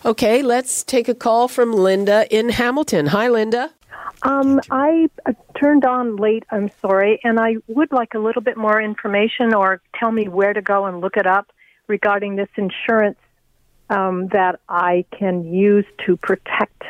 Okay, 0.05 0.41
let's 0.41 0.83
take 0.83 1.07
a 1.09 1.15
call 1.15 1.47
from 1.47 1.74
Linda 1.74 2.27
in 2.36 2.50
Hamilton. 2.50 3.07
Hi, 3.07 3.27
Linda. 3.27 3.71
Um, 4.24 4.59
I 4.71 5.09
uh, 5.25 5.33
turned 5.59 5.86
on 5.86 6.15
late, 6.15 6.43
I'm 6.50 6.71
sorry, 6.81 7.19
and 7.24 7.39
I 7.39 7.57
would 7.67 7.91
like 7.91 8.13
a 8.13 8.19
little 8.19 8.41
bit 8.41 8.57
more 8.57 8.81
information 8.81 9.53
or 9.53 9.81
tell 9.95 10.12
me 10.12 10.27
where 10.27 10.53
to 10.53 10.62
go 10.62 10.86
and 10.86 11.01
look 11.01 11.17
it 11.17 11.27
up 11.27 11.51
regarding 11.88 12.36
this 12.36 12.50
insurance 12.55 13.19
um, 13.89 14.27
that 14.29 14.59
I 14.67 15.05
can 15.17 15.53
use 15.53 15.86
to 16.05 16.17
protect 16.17 16.83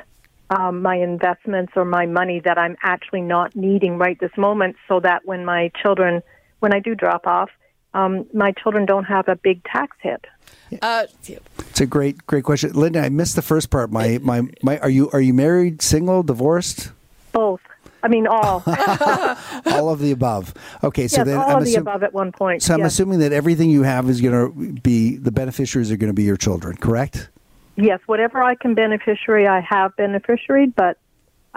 um, 0.49 0.81
my 0.81 0.95
investments 0.95 1.73
or 1.75 1.85
my 1.85 2.05
money 2.05 2.39
that 2.45 2.57
I'm 2.57 2.77
actually 2.81 3.21
not 3.21 3.55
needing 3.55 3.97
right 3.97 4.17
this 4.19 4.35
moment 4.37 4.77
so 4.87 4.99
that 5.01 5.25
when 5.25 5.43
my 5.43 5.71
children, 5.81 6.23
when 6.59 6.73
I 6.73 6.79
do 6.79 6.95
drop 6.95 7.27
off, 7.27 7.49
um, 7.93 8.25
my 8.33 8.51
children 8.51 8.85
don't 8.85 9.05
have 9.05 9.27
a 9.27 9.35
big 9.35 9.63
tax 9.63 9.97
hit. 10.01 10.25
Uh, 10.81 11.05
it's 11.27 11.81
a 11.81 11.85
great, 11.85 12.25
great 12.27 12.43
question, 12.43 12.73
Linda. 12.73 13.01
I 13.01 13.09
missed 13.09 13.35
the 13.35 13.41
first 13.41 13.69
part. 13.69 13.91
My, 13.91 14.19
my, 14.21 14.43
my. 14.61 14.77
Are 14.79 14.89
you 14.89 15.09
are 15.11 15.21
you 15.21 15.33
married, 15.33 15.81
single, 15.81 16.23
divorced? 16.23 16.91
Both. 17.31 17.61
I 18.03 18.09
mean, 18.09 18.27
all. 18.27 18.63
all 19.65 19.89
of 19.89 19.99
the 19.99 20.11
above. 20.11 20.53
Okay, 20.83 21.07
so 21.07 21.17
yes, 21.17 21.27
then 21.27 21.37
all 21.37 21.51
I'm 21.51 21.57
of 21.59 21.65
the 21.65 21.75
above 21.75 22.03
at 22.03 22.13
one 22.13 22.31
point. 22.31 22.63
So 22.63 22.73
I'm 22.73 22.81
yes. 22.81 22.93
assuming 22.93 23.19
that 23.19 23.31
everything 23.31 23.69
you 23.69 23.83
have 23.83 24.09
is 24.09 24.21
going 24.21 24.33
to 24.33 24.81
be 24.81 25.17
the 25.17 25.31
beneficiaries 25.31 25.91
are 25.91 25.97
going 25.97 26.09
to 26.09 26.13
be 26.13 26.23
your 26.23 26.37
children, 26.37 26.75
correct? 26.77 27.29
Yes, 27.75 27.99
whatever 28.05 28.41
I 28.41 28.55
can 28.55 28.73
beneficiary, 28.73 29.47
I 29.47 29.61
have 29.61 29.95
beneficiary, 29.95 30.67
but 30.67 30.97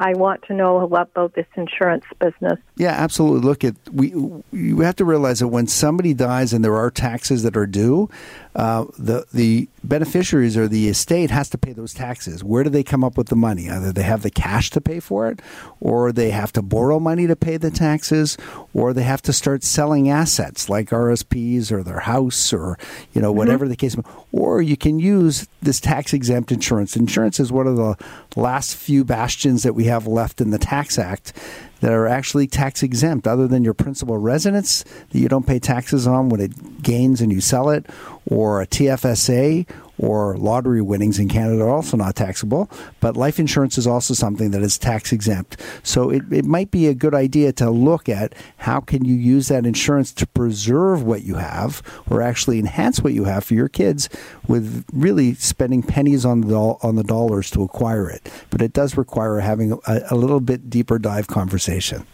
I 0.00 0.14
want 0.14 0.42
to 0.44 0.54
know 0.54 0.82
a 0.82 0.86
lot 0.86 1.10
about 1.14 1.34
this 1.34 1.46
insurance 1.56 2.06
business. 2.18 2.58
Yeah, 2.76 2.92
absolutely. 2.92 3.46
Look 3.46 3.64
at 3.64 3.74
we 3.92 4.08
you 4.50 4.80
have 4.80 4.96
to 4.96 5.04
realize 5.04 5.40
that 5.40 5.48
when 5.48 5.66
somebody 5.66 6.14
dies 6.14 6.54
and 6.54 6.64
there 6.64 6.74
are 6.74 6.90
taxes 6.90 7.42
that 7.42 7.54
are 7.54 7.66
due, 7.66 8.08
uh, 8.54 8.84
the 8.98 9.26
the 9.32 9.68
beneficiaries 9.84 10.56
or 10.56 10.66
the 10.66 10.88
estate 10.88 11.30
has 11.30 11.48
to 11.50 11.58
pay 11.58 11.72
those 11.72 11.94
taxes. 11.94 12.42
Where 12.42 12.64
do 12.64 12.70
they 12.70 12.82
come 12.82 13.04
up 13.04 13.16
with 13.16 13.28
the 13.28 13.36
money? 13.36 13.70
Either 13.70 13.92
they 13.92 14.02
have 14.02 14.22
the 14.22 14.30
cash 14.30 14.70
to 14.70 14.80
pay 14.80 14.98
for 15.00 15.28
it, 15.28 15.40
or 15.80 16.12
they 16.12 16.30
have 16.30 16.52
to 16.54 16.62
borrow 16.62 16.98
money 16.98 17.26
to 17.26 17.36
pay 17.36 17.56
the 17.56 17.70
taxes, 17.70 18.36
or 18.74 18.92
they 18.92 19.04
have 19.04 19.22
to 19.22 19.32
start 19.32 19.62
selling 19.62 20.10
assets 20.10 20.68
like 20.68 20.90
RSPs 20.90 21.70
or 21.70 21.82
their 21.82 22.00
house 22.00 22.52
or 22.52 22.76
you 23.12 23.22
know 23.22 23.32
whatever 23.32 23.64
mm-hmm. 23.64 23.70
the 23.70 23.76
case. 23.76 23.96
Or 24.32 24.60
you 24.60 24.76
can 24.76 24.98
use 24.98 25.46
this 25.62 25.80
tax 25.80 26.12
exempt 26.12 26.50
insurance. 26.50 26.96
Insurance 26.96 27.38
is 27.38 27.52
one 27.52 27.66
of 27.66 27.76
the 27.76 27.96
last 28.36 28.74
few 28.74 29.04
bastions 29.04 29.62
that 29.62 29.74
we 29.74 29.84
have 29.84 30.06
left 30.06 30.40
in 30.40 30.50
the 30.50 30.58
Tax 30.58 30.98
Act 30.98 31.32
that 31.80 31.92
are 31.92 32.06
actually 32.06 32.46
tax 32.46 32.82
exempt, 32.82 33.26
other 33.26 33.46
than 33.46 33.64
your 33.64 33.74
principal 33.74 34.16
residence 34.18 34.84
that 35.10 35.18
you 35.18 35.28
don't 35.28 35.46
pay 35.46 35.58
taxes 35.58 36.06
on 36.06 36.28
when 36.28 36.40
it 36.40 36.82
gains 36.82 37.20
and 37.20 37.32
you 37.32 37.40
sell 37.40 37.70
it, 37.70 37.86
or 38.26 38.60
a 38.60 38.66
TFSA 38.66 39.66
or 40.00 40.36
lottery 40.38 40.80
winnings 40.80 41.18
in 41.18 41.28
Canada 41.28 41.62
are 41.62 41.68
also 41.68 41.96
not 41.96 42.16
taxable, 42.16 42.70
but 43.00 43.18
life 43.18 43.38
insurance 43.38 43.76
is 43.76 43.86
also 43.86 44.14
something 44.14 44.50
that 44.50 44.62
is 44.62 44.78
tax 44.78 45.12
exempt. 45.12 45.60
So 45.82 46.08
it, 46.08 46.22
it 46.32 46.44
might 46.46 46.70
be 46.70 46.86
a 46.86 46.94
good 46.94 47.14
idea 47.14 47.52
to 47.54 47.70
look 47.70 48.08
at 48.08 48.34
how 48.56 48.80
can 48.80 49.04
you 49.04 49.14
use 49.14 49.48
that 49.48 49.66
insurance 49.66 50.12
to 50.14 50.26
preserve 50.26 51.02
what 51.02 51.22
you 51.22 51.34
have 51.34 51.82
or 52.08 52.22
actually 52.22 52.58
enhance 52.58 53.02
what 53.02 53.12
you 53.12 53.24
have 53.24 53.44
for 53.44 53.52
your 53.52 53.68
kids 53.68 54.08
with 54.48 54.86
really 54.90 55.34
spending 55.34 55.82
pennies 55.82 56.24
on 56.24 56.42
the 56.42 56.56
on 56.60 56.96
the 56.96 57.04
dollars 57.04 57.50
to 57.50 57.62
acquire 57.62 58.08
it. 58.08 58.30
But 58.48 58.62
it 58.62 58.72
does 58.72 58.96
require 58.96 59.40
having 59.40 59.72
a, 59.86 60.00
a 60.10 60.14
little 60.14 60.40
bit 60.40 60.70
deeper 60.70 60.98
dive 60.98 61.26
conversation. 61.26 62.06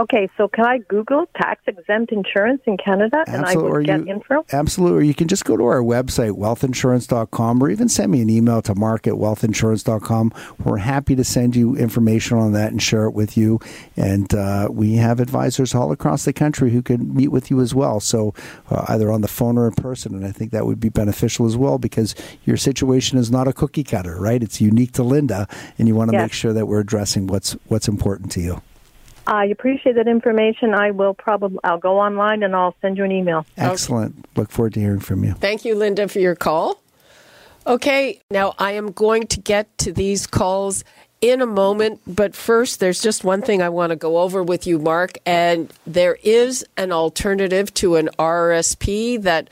Okay, 0.00 0.30
so 0.38 0.48
can 0.48 0.64
I 0.64 0.78
Google 0.78 1.26
tax 1.36 1.60
exempt 1.66 2.10
insurance 2.10 2.62
in 2.66 2.78
Canada 2.78 3.22
and 3.26 3.44
I 3.44 3.54
will 3.54 3.82
get 3.82 4.00
you, 4.00 4.14
info? 4.14 4.46
Absolutely. 4.50 4.98
Or 4.98 5.02
you 5.02 5.12
can 5.12 5.28
just 5.28 5.44
go 5.44 5.58
to 5.58 5.64
our 5.66 5.82
website, 5.82 6.38
wealthinsurance.com, 6.38 7.62
or 7.62 7.68
even 7.68 7.86
send 7.90 8.10
me 8.10 8.22
an 8.22 8.30
email 8.30 8.62
to 8.62 8.74
mark 8.74 9.06
at 9.06 9.12
wealthinsurance.com. 9.12 10.32
We're 10.64 10.78
happy 10.78 11.16
to 11.16 11.22
send 11.22 11.54
you 11.54 11.76
information 11.76 12.38
on 12.38 12.52
that 12.52 12.72
and 12.72 12.82
share 12.82 13.04
it 13.04 13.10
with 13.10 13.36
you. 13.36 13.60
And 13.94 14.32
uh, 14.32 14.68
we 14.70 14.94
have 14.94 15.20
advisors 15.20 15.74
all 15.74 15.92
across 15.92 16.24
the 16.24 16.32
country 16.32 16.70
who 16.70 16.80
can 16.80 17.14
meet 17.14 17.28
with 17.28 17.50
you 17.50 17.60
as 17.60 17.74
well. 17.74 18.00
So 18.00 18.32
uh, 18.70 18.86
either 18.88 19.12
on 19.12 19.20
the 19.20 19.28
phone 19.28 19.58
or 19.58 19.66
in 19.66 19.74
person. 19.74 20.14
And 20.14 20.24
I 20.24 20.32
think 20.32 20.50
that 20.52 20.64
would 20.64 20.80
be 20.80 20.88
beneficial 20.88 21.44
as 21.44 21.58
well 21.58 21.76
because 21.76 22.14
your 22.46 22.56
situation 22.56 23.18
is 23.18 23.30
not 23.30 23.46
a 23.46 23.52
cookie 23.52 23.84
cutter, 23.84 24.18
right? 24.18 24.42
It's 24.42 24.62
unique 24.62 24.92
to 24.92 25.02
Linda, 25.02 25.46
and 25.78 25.86
you 25.86 25.94
want 25.94 26.10
to 26.10 26.16
yes. 26.16 26.22
make 26.22 26.32
sure 26.32 26.54
that 26.54 26.64
we're 26.64 26.80
addressing 26.80 27.26
what's 27.26 27.52
what's 27.68 27.86
important 27.86 28.32
to 28.32 28.40
you. 28.40 28.62
I 29.26 29.46
appreciate 29.46 29.94
that 29.96 30.08
information. 30.08 30.74
I 30.74 30.90
will 30.90 31.14
probably 31.14 31.58
I'll 31.64 31.78
go 31.78 31.98
online 31.98 32.42
and 32.42 32.54
I'll 32.54 32.74
send 32.80 32.96
you 32.96 33.04
an 33.04 33.12
email. 33.12 33.46
Excellent. 33.56 34.18
Okay. 34.18 34.28
Look 34.36 34.50
forward 34.50 34.74
to 34.74 34.80
hearing 34.80 35.00
from 35.00 35.24
you. 35.24 35.34
Thank 35.34 35.64
you, 35.64 35.74
Linda, 35.74 36.08
for 36.08 36.18
your 36.18 36.34
call. 36.34 36.80
Okay, 37.66 38.20
now 38.30 38.54
I 38.58 38.72
am 38.72 38.90
going 38.90 39.26
to 39.28 39.40
get 39.40 39.76
to 39.78 39.92
these 39.92 40.26
calls 40.26 40.82
in 41.20 41.42
a 41.42 41.46
moment, 41.46 42.00
but 42.06 42.34
first, 42.34 42.80
there's 42.80 43.02
just 43.02 43.24
one 43.24 43.42
thing 43.42 43.60
I 43.60 43.68
want 43.68 43.90
to 43.90 43.96
go 43.96 44.18
over 44.18 44.42
with 44.42 44.66
you, 44.66 44.78
Mark, 44.78 45.18
and 45.26 45.70
there 45.86 46.16
is 46.22 46.64
an 46.78 46.92
alternative 46.92 47.72
to 47.74 47.96
an 47.96 48.08
RSP 48.18 49.20
that 49.22 49.50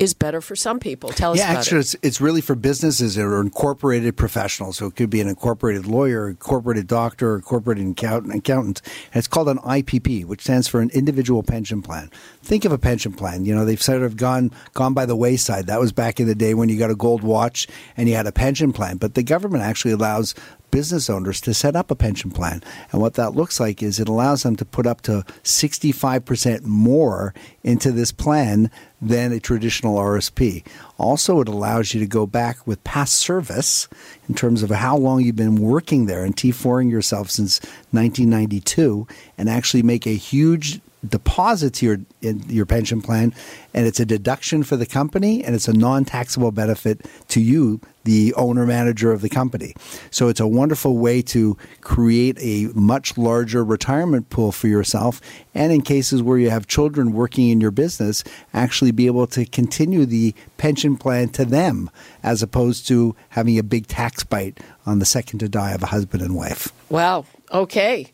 is 0.00 0.14
better 0.14 0.40
for 0.40 0.56
some 0.56 0.80
people. 0.80 1.10
Tell 1.10 1.32
us 1.32 1.38
yeah, 1.38 1.50
actually, 1.50 1.76
it. 1.76 1.80
it's, 1.80 1.96
it's 2.02 2.20
really 2.22 2.40
for 2.40 2.54
businesses 2.54 3.18
or 3.18 3.38
incorporated 3.38 4.16
professionals. 4.16 4.78
So 4.78 4.86
it 4.86 4.96
could 4.96 5.10
be 5.10 5.20
an 5.20 5.28
incorporated 5.28 5.86
lawyer, 5.86 6.30
incorporated 6.30 6.86
doctor, 6.86 7.36
incorporated 7.36 7.86
accountant. 7.86 8.34
accountant. 8.34 8.80
And 9.12 9.18
it's 9.18 9.28
called 9.28 9.50
an 9.50 9.58
IPP, 9.58 10.24
which 10.24 10.40
stands 10.40 10.66
for 10.68 10.80
an 10.80 10.88
individual 10.94 11.42
pension 11.42 11.82
plan. 11.82 12.10
Think 12.42 12.64
of 12.64 12.72
a 12.72 12.78
pension 12.78 13.12
plan. 13.12 13.44
You 13.44 13.54
know, 13.54 13.66
they've 13.66 13.80
sort 13.80 14.02
of 14.02 14.16
gone 14.16 14.52
gone 14.72 14.94
by 14.94 15.04
the 15.04 15.14
wayside. 15.14 15.66
That 15.66 15.78
was 15.78 15.92
back 15.92 16.18
in 16.18 16.26
the 16.26 16.34
day 16.34 16.54
when 16.54 16.70
you 16.70 16.78
got 16.78 16.90
a 16.90 16.96
gold 16.96 17.22
watch 17.22 17.68
and 17.94 18.08
you 18.08 18.14
had 18.14 18.26
a 18.26 18.32
pension 18.32 18.72
plan. 18.72 18.96
But 18.96 19.14
the 19.14 19.22
government 19.22 19.62
actually 19.64 19.92
allows 19.92 20.34
business 20.70 21.10
owners 21.10 21.40
to 21.42 21.54
set 21.54 21.76
up 21.76 21.90
a 21.90 21.94
pension 21.94 22.30
plan. 22.30 22.62
And 22.92 23.00
what 23.00 23.14
that 23.14 23.34
looks 23.34 23.60
like 23.60 23.82
is 23.82 23.98
it 23.98 24.08
allows 24.08 24.42
them 24.42 24.56
to 24.56 24.64
put 24.64 24.86
up 24.86 25.00
to 25.02 25.24
65% 25.42 26.62
more 26.64 27.34
into 27.62 27.92
this 27.92 28.12
plan 28.12 28.70
than 29.00 29.32
a 29.32 29.40
traditional 29.40 29.96
RSP. 29.96 30.64
Also, 30.98 31.40
it 31.40 31.48
allows 31.48 31.94
you 31.94 32.00
to 32.00 32.06
go 32.06 32.26
back 32.26 32.66
with 32.66 32.82
past 32.84 33.14
service 33.14 33.88
in 34.28 34.34
terms 34.34 34.62
of 34.62 34.70
how 34.70 34.96
long 34.96 35.22
you've 35.22 35.36
been 35.36 35.56
working 35.56 36.06
there 36.06 36.24
and 36.24 36.36
T4ing 36.36 36.90
yourself 36.90 37.30
since 37.30 37.60
1992 37.92 39.06
and 39.38 39.48
actually 39.48 39.82
make 39.82 40.06
a 40.06 40.10
huge 40.10 40.80
deposit 41.08 41.74
to 41.74 41.86
your 41.86 41.98
in 42.20 42.40
your 42.48 42.66
pension 42.66 43.00
plan 43.00 43.34
and 43.72 43.86
it's 43.86 44.00
a 44.00 44.04
deduction 44.04 44.62
for 44.62 44.76
the 44.76 44.84
company 44.84 45.42
and 45.42 45.54
it's 45.54 45.68
a 45.68 45.72
non-taxable 45.72 46.52
benefit 46.52 47.06
to 47.28 47.40
you 47.40 47.80
the 48.04 48.32
owner 48.34 48.66
manager 48.66 49.12
of 49.12 49.20
the 49.20 49.28
company. 49.28 49.74
So 50.10 50.28
it's 50.28 50.40
a 50.40 50.46
wonderful 50.46 50.96
way 50.96 51.20
to 51.22 51.56
create 51.80 52.38
a 52.40 52.70
much 52.74 53.18
larger 53.18 53.62
retirement 53.62 54.30
pool 54.30 54.52
for 54.52 54.68
yourself 54.68 55.20
and 55.54 55.72
in 55.72 55.82
cases 55.82 56.22
where 56.22 56.38
you 56.38 56.50
have 56.50 56.66
children 56.66 57.12
working 57.12 57.50
in 57.50 57.60
your 57.60 57.70
business 57.70 58.24
actually 58.54 58.90
be 58.90 59.06
able 59.06 59.26
to 59.28 59.44
continue 59.44 60.06
the 60.06 60.34
pension 60.56 60.96
plan 60.96 61.28
to 61.30 61.44
them 61.44 61.90
as 62.22 62.42
opposed 62.42 62.86
to 62.88 63.14
having 63.30 63.58
a 63.58 63.62
big 63.62 63.86
tax 63.86 64.24
bite 64.24 64.60
on 64.86 64.98
the 64.98 65.06
second 65.06 65.38
to 65.38 65.48
die 65.48 65.72
of 65.72 65.82
a 65.82 65.86
husband 65.86 66.22
and 66.22 66.34
wife. 66.34 66.72
Wow 66.88 67.26
okay 67.52 68.10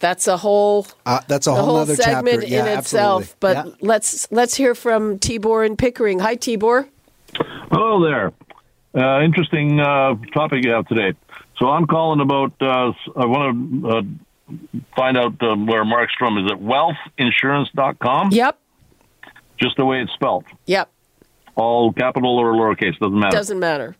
that's 0.00 0.26
a 0.26 0.38
whole 0.38 0.86
uh, 1.06 1.20
that's 1.28 1.46
a 1.46 1.54
whole, 1.54 1.84
whole 1.84 1.86
segment 1.86 2.48
yeah, 2.48 2.66
in 2.66 2.78
itself. 2.78 3.36
But 3.38 3.66
yeah. 3.66 3.72
let's 3.82 4.30
let's 4.32 4.54
hear 4.54 4.74
from 4.74 5.18
Tibor 5.18 5.64
and 5.64 5.78
Pickering. 5.78 6.18
Hi, 6.20 6.36
Tibor. 6.36 6.88
Hello 7.70 8.02
there. 8.02 8.32
Uh, 8.94 9.22
interesting 9.22 9.78
uh, 9.78 10.14
topic 10.32 10.64
you 10.64 10.72
have 10.72 10.88
today. 10.88 11.16
So 11.58 11.68
I'm 11.68 11.86
calling 11.86 12.20
about. 12.20 12.52
Uh, 12.60 12.92
I 13.14 13.26
want 13.26 13.82
to 13.82 13.88
uh, 13.88 14.02
find 14.96 15.16
out 15.16 15.34
uh, 15.42 15.54
where 15.54 15.84
Mark's 15.84 16.14
from. 16.18 16.38
Is 16.38 16.50
it 16.50 16.58
wealthinsurance.com? 16.58 18.30
Yep. 18.32 18.58
Just 19.58 19.76
the 19.76 19.84
way 19.84 20.00
it's 20.00 20.12
spelled. 20.12 20.46
Yep. 20.66 20.90
All 21.54 21.92
capital 21.92 22.38
or 22.38 22.54
lowercase 22.54 22.98
doesn't 22.98 23.18
matter. 23.18 23.36
Doesn't 23.36 23.58
matter. 23.58 23.94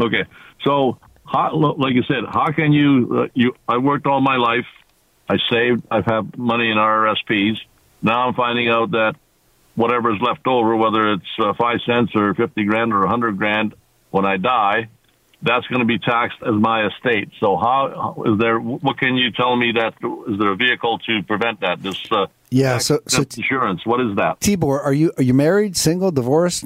Okay. 0.00 0.24
So, 0.64 0.98
how, 1.26 1.54
like 1.54 1.94
you 1.94 2.02
said, 2.04 2.24
how 2.28 2.52
can 2.52 2.72
you? 2.72 3.28
you 3.34 3.54
I 3.68 3.78
worked 3.78 4.06
all 4.06 4.20
my 4.20 4.36
life 4.36 4.66
I 5.28 5.36
saved. 5.50 5.84
I've 5.90 6.04
had 6.04 6.36
money 6.36 6.70
in 6.70 6.76
RRSPs. 6.76 7.58
Now 8.02 8.28
I'm 8.28 8.34
finding 8.34 8.68
out 8.68 8.90
that 8.92 9.14
whatever's 9.74 10.20
left 10.20 10.46
over, 10.46 10.76
whether 10.76 11.12
it's 11.12 11.26
uh, 11.38 11.54
five 11.54 11.78
cents 11.86 12.12
or 12.14 12.34
fifty 12.34 12.64
grand 12.64 12.92
or 12.92 13.04
a 13.04 13.08
hundred 13.08 13.38
grand, 13.38 13.74
when 14.10 14.26
I 14.26 14.36
die, 14.36 14.88
that's 15.42 15.66
going 15.66 15.80
to 15.80 15.86
be 15.86 15.98
taxed 15.98 16.38
as 16.42 16.54
my 16.54 16.86
estate. 16.86 17.30
So 17.40 17.56
how 17.56 18.22
is 18.26 18.38
there? 18.38 18.58
What 18.58 18.98
can 18.98 19.16
you 19.16 19.30
tell 19.30 19.56
me 19.56 19.72
that 19.72 19.94
is 20.28 20.38
there 20.38 20.52
a 20.52 20.56
vehicle 20.56 20.98
to 20.98 21.22
prevent 21.22 21.60
that? 21.60 21.82
This 21.82 22.00
uh, 22.10 22.26
Yeah, 22.50 22.78
so 22.78 23.00
so 23.08 23.22
insurance. 23.22 23.86
What 23.86 24.00
is 24.00 24.16
that? 24.16 24.40
Tibor, 24.40 24.84
are 24.84 24.92
you 24.92 25.12
are 25.16 25.22
you 25.22 25.34
married, 25.34 25.76
single, 25.76 26.10
divorced? 26.10 26.64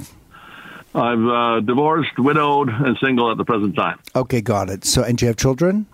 I'm 0.95 1.29
uh, 1.29 1.61
divorced, 1.61 2.19
widowed, 2.19 2.69
and 2.69 2.97
single 2.99 3.31
at 3.31 3.37
the 3.37 3.45
present 3.45 3.77
time. 3.77 3.99
Okay, 4.17 4.41
got 4.41 4.71
it. 4.71 4.85
So 4.85 5.03
and 5.03 5.19
do 5.19 5.25
you 5.25 5.29
have 5.29 5.37
children? 5.37 5.87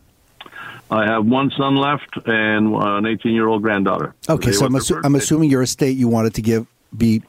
I 0.91 1.07
have 1.07 1.27
one 1.27 1.51
son 1.57 1.77
left 1.77 2.17
and 2.27 2.75
uh, 2.75 2.97
an 2.97 3.07
18 3.07 3.33
year 3.33 3.49
old 3.49 3.63
granddaughter. 3.63 4.15
Okay, 4.29 4.53
so 4.53 4.67
I'm, 4.67 4.73
assu- 4.73 5.01
I'm 5.03 5.15
assuming 5.15 5.51
your 5.51 5.63
estate 5.63 5.97
you 5.97 6.09
wanted 6.09 6.35
to 6.35 6.43
give 6.43 6.67
be 6.97 7.23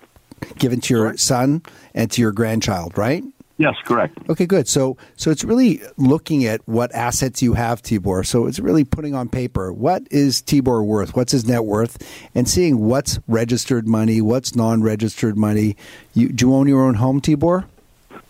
given 0.59 0.79
to 0.81 0.93
your 0.93 1.17
son 1.17 1.63
and 1.93 2.11
to 2.11 2.21
your 2.21 2.31
grandchild, 2.31 2.97
right? 2.97 3.23
Yes, 3.57 3.75
correct. 3.85 4.17
Okay, 4.29 4.45
good. 4.45 4.67
So 4.67 4.97
so 5.15 5.31
it's 5.31 5.43
really 5.43 5.81
looking 5.95 6.45
at 6.45 6.61
what 6.67 6.93
assets 6.93 7.41
you 7.41 7.53
have, 7.53 7.81
Tibor. 7.81 8.25
So 8.25 8.47
it's 8.47 8.59
really 8.59 8.83
putting 8.83 9.15
on 9.15 9.29
paper 9.29 9.71
what 9.71 10.03
is 10.11 10.41
Tibor 10.41 10.85
worth, 10.85 11.15
what's 11.15 11.31
his 11.31 11.47
net 11.47 11.63
worth, 11.63 11.97
and 12.35 12.49
seeing 12.49 12.79
what's 12.79 13.19
registered 13.27 13.87
money, 13.87 14.19
what's 14.19 14.55
non-registered 14.55 15.37
money. 15.37 15.77
You, 16.13 16.29
do 16.29 16.47
you 16.47 16.55
own 16.55 16.67
your 16.67 16.83
own 16.83 16.95
home, 16.95 17.21
Tibor? 17.21 17.65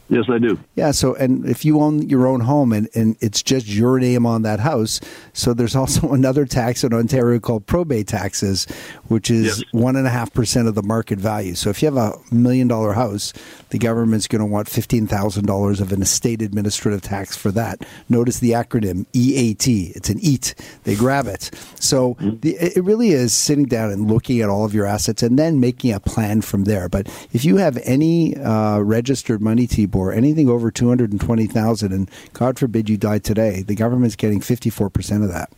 Yes, 0.07 0.25
I 0.29 0.38
do. 0.38 0.59
Yeah, 0.75 0.91
so 0.91 1.15
and 1.15 1.47
if 1.47 1.65
you 1.65 1.81
own 1.81 2.07
your 2.07 2.27
own 2.27 2.41
home 2.41 2.71
and, 2.74 2.88
and 2.93 3.17
it's 3.21 3.41
just 3.41 3.67
your 3.67 4.00
name 4.00 4.25
on 4.25 4.43
that 4.43 4.59
house, 4.59 5.01
so 5.33 5.53
there's 5.53 5.75
also 5.75 6.12
another 6.13 6.45
tax 6.45 6.83
in 6.83 6.93
Ontario 6.93 7.39
called 7.39 7.65
probate 7.65 8.07
taxes, 8.07 8.65
which 9.07 9.31
is 9.31 9.63
one 9.71 9.95
and 9.95 10.05
a 10.05 10.12
half 10.12 10.31
percent 10.33 10.67
of 10.67 10.75
the 10.75 10.83
market 10.83 11.19
value. 11.19 11.55
So 11.55 11.69
if 11.69 11.81
you 11.81 11.91
have 11.91 11.97
a 11.97 12.13
million 12.33 12.67
dollar 12.67 12.93
house, 12.93 13.33
the 13.69 13.79
government's 13.79 14.27
going 14.27 14.41
to 14.41 14.45
want 14.45 14.69
fifteen 14.69 15.07
thousand 15.07 15.45
dollars 15.45 15.81
of 15.81 15.91
an 15.91 16.01
estate 16.01 16.41
administrative 16.41 17.01
tax 17.01 17.35
for 17.35 17.50
that. 17.51 17.83
Notice 18.07 18.39
the 18.39 18.51
acronym 18.51 19.07
EAT. 19.13 19.67
It's 19.67 20.09
an 20.09 20.19
EAT. 20.19 20.53
They 20.83 20.95
grab 20.95 21.25
it. 21.25 21.50
So 21.79 22.15
the, 22.19 22.55
it 22.59 22.83
really 22.83 23.09
is 23.09 23.33
sitting 23.33 23.65
down 23.65 23.91
and 23.91 24.09
looking 24.09 24.41
at 24.41 24.50
all 24.50 24.65
of 24.65 24.74
your 24.74 24.85
assets 24.85 25.24
and 25.24 25.39
then 25.39 25.59
making 25.59 25.93
a 25.93 26.00
plan 26.00 26.41
from 26.41 26.65
there. 26.65 26.89
But 26.89 27.07
if 27.33 27.43
you 27.43 27.57
have 27.57 27.77
any 27.83 28.38
uh, 28.38 28.79
registered 28.79 29.41
money, 29.41 29.65
Tibor, 29.95 30.15
anything 30.15 30.49
over 30.49 30.71
two 30.71 30.87
hundred 30.87 31.11
and 31.11 31.21
twenty 31.21 31.47
thousand, 31.47 31.91
and 31.91 32.09
God 32.33 32.59
forbid 32.59 32.89
you 32.89 32.97
die 32.97 33.19
today, 33.19 33.61
the 33.61 33.75
government's 33.75 34.15
getting 34.15 34.41
fifty 34.41 34.69
four 34.69 34.89
percent 34.89 35.23
of 35.23 35.31
that. 35.31 35.49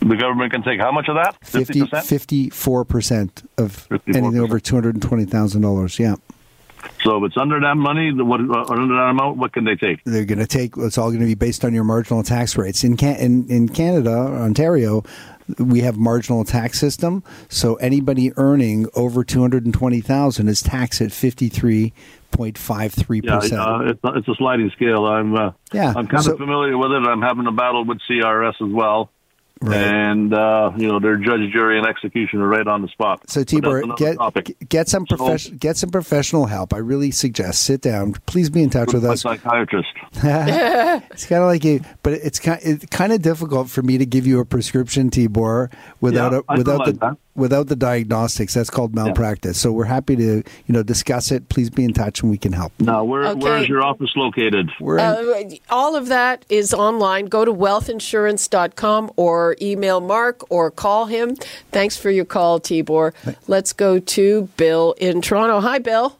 The 0.00 0.16
government 0.16 0.52
can 0.52 0.62
take 0.62 0.78
how 0.78 0.92
much 0.92 1.08
of 1.08 1.16
that? 1.16 1.44
50 1.44 1.80
percent. 1.80 2.06
54 2.06 2.84
percent 2.84 3.50
of 3.58 3.88
54%. 3.88 4.00
anything 4.14 4.38
over 4.38 4.60
two 4.60 4.76
hundred 4.76 4.94
and 4.94 5.02
twenty 5.02 5.24
thousand 5.24 5.62
dollars. 5.62 5.98
Yeah. 5.98 6.14
So 7.02 7.16
if 7.16 7.28
it's 7.30 7.36
under 7.36 7.58
that 7.60 7.74
money, 7.74 8.12
what 8.12 8.40
uh, 8.40 8.72
under 8.72 8.94
that 8.94 9.08
amount, 9.10 9.38
what 9.38 9.52
can 9.52 9.64
they 9.64 9.74
take? 9.74 10.02
they're 10.04 10.24
going 10.24 10.38
to 10.38 10.46
take 10.46 10.76
it's 10.76 10.96
all 10.96 11.08
going 11.08 11.20
to 11.20 11.26
be 11.26 11.34
based 11.34 11.64
on 11.64 11.74
your 11.74 11.82
marginal 11.84 12.22
tax 12.22 12.56
rates 12.56 12.84
in 12.84 12.96
Can- 12.96 13.16
in, 13.16 13.48
in 13.48 13.68
Canada 13.68 14.10
Ontario 14.10 15.02
we 15.58 15.80
have 15.80 15.96
marginal 15.96 16.44
tax 16.44 16.78
system 16.78 17.22
so 17.48 17.74
anybody 17.76 18.32
earning 18.36 18.86
over 18.94 19.24
220,000 19.24 20.48
is 20.48 20.62
taxed 20.62 21.00
at 21.00 21.10
53.53%. 21.10 23.50
Yeah, 23.52 23.64
uh, 23.64 23.80
it's, 23.80 24.00
it's 24.04 24.28
a 24.28 24.34
sliding 24.34 24.70
scale. 24.70 25.06
I'm 25.06 25.34
uh, 25.34 25.52
Yeah, 25.72 25.92
I'm 25.96 26.06
kind 26.06 26.24
so- 26.24 26.32
of 26.32 26.38
familiar 26.38 26.76
with 26.76 26.92
it. 26.92 27.06
I'm 27.06 27.22
having 27.22 27.46
a 27.46 27.52
battle 27.52 27.84
with 27.84 27.98
CRS 28.08 28.54
as 28.60 28.72
well. 28.72 29.10
Right. 29.60 29.76
And 29.76 30.32
uh, 30.32 30.72
you 30.76 30.86
know, 30.88 31.00
their 31.00 31.16
judge, 31.16 31.50
jury, 31.52 31.78
and 31.78 31.86
execution 31.86 32.40
are 32.40 32.46
right 32.48 32.66
on 32.66 32.82
the 32.82 32.88
spot. 32.88 33.28
So 33.28 33.42
Tibor, 33.42 33.96
get 33.96 34.16
topic. 34.16 34.56
get 34.68 34.88
some 34.88 35.04
So- 35.08 35.16
profession 35.16 35.56
get 35.56 35.76
some 35.76 35.90
professional 35.90 36.46
help. 36.46 36.72
I 36.72 36.78
really 36.78 37.10
suggest 37.10 37.62
sit 37.64 37.80
down. 37.80 38.12
Please 38.26 38.50
be 38.50 38.62
in 38.62 38.70
touch 38.70 38.92
with 38.92 39.04
us. 39.04 39.22
psychiatrist. 39.22 39.88
It's 40.22 41.26
kind 41.26 41.42
of 41.42 41.48
like 41.48 41.64
a, 41.64 41.80
but 42.02 42.12
it's 42.12 42.38
kind 42.38 42.60
it's 42.62 42.86
kind 42.86 43.12
of 43.12 43.22
difficult 43.22 43.68
for 43.70 43.82
me 43.82 43.98
to 43.98 44.06
give 44.06 44.26
you 44.26 44.40
a 44.40 44.44
prescription, 44.44 45.10
Tibor, 45.10 45.72
without 46.00 46.32
Yeah, 46.32 46.40
a, 46.48 46.56
without 46.58 46.84
the 46.86 46.92
that. 46.92 47.16
Without 47.38 47.68
the 47.68 47.76
diagnostics. 47.76 48.54
That's 48.54 48.68
called 48.70 48.94
malpractice. 48.94 49.58
So 49.58 49.72
we're 49.72 49.84
happy 49.84 50.16
to 50.16 50.22
you 50.36 50.42
know 50.68 50.82
discuss 50.82 51.30
it. 51.30 51.48
Please 51.48 51.70
be 51.70 51.84
in 51.84 51.92
touch 51.92 52.20
and 52.22 52.30
we 52.30 52.36
can 52.38 52.52
help. 52.52 52.72
Now, 52.80 53.04
where 53.04 53.24
Okay. 53.28 53.40
where 53.40 53.56
is 53.58 53.68
your 53.68 53.82
office 53.82 54.10
located? 54.16 54.70
We're 54.80 54.98
in, 54.98 55.04
Uh, 55.04 55.56
all 55.70 55.96
of 55.96 56.08
that 56.08 56.44
is 56.48 56.74
online. 56.74 57.26
Go 57.26 57.44
to 57.44 57.52
wealthinsurance.com 57.54 59.12
or 59.16 59.56
email 59.62 60.00
Mark 60.00 60.42
or 60.50 60.70
call 60.70 61.06
him. 61.06 61.36
Thanks 61.72 61.96
for 61.96 62.10
your 62.10 62.24
call, 62.24 62.60
Tibor. 62.60 63.12
Let's 63.46 63.72
go 63.72 63.98
to 63.98 64.48
Bill 64.56 64.94
in 64.98 65.22
Toronto. 65.22 65.60
Hi, 65.60 65.78
Bill. 65.78 66.16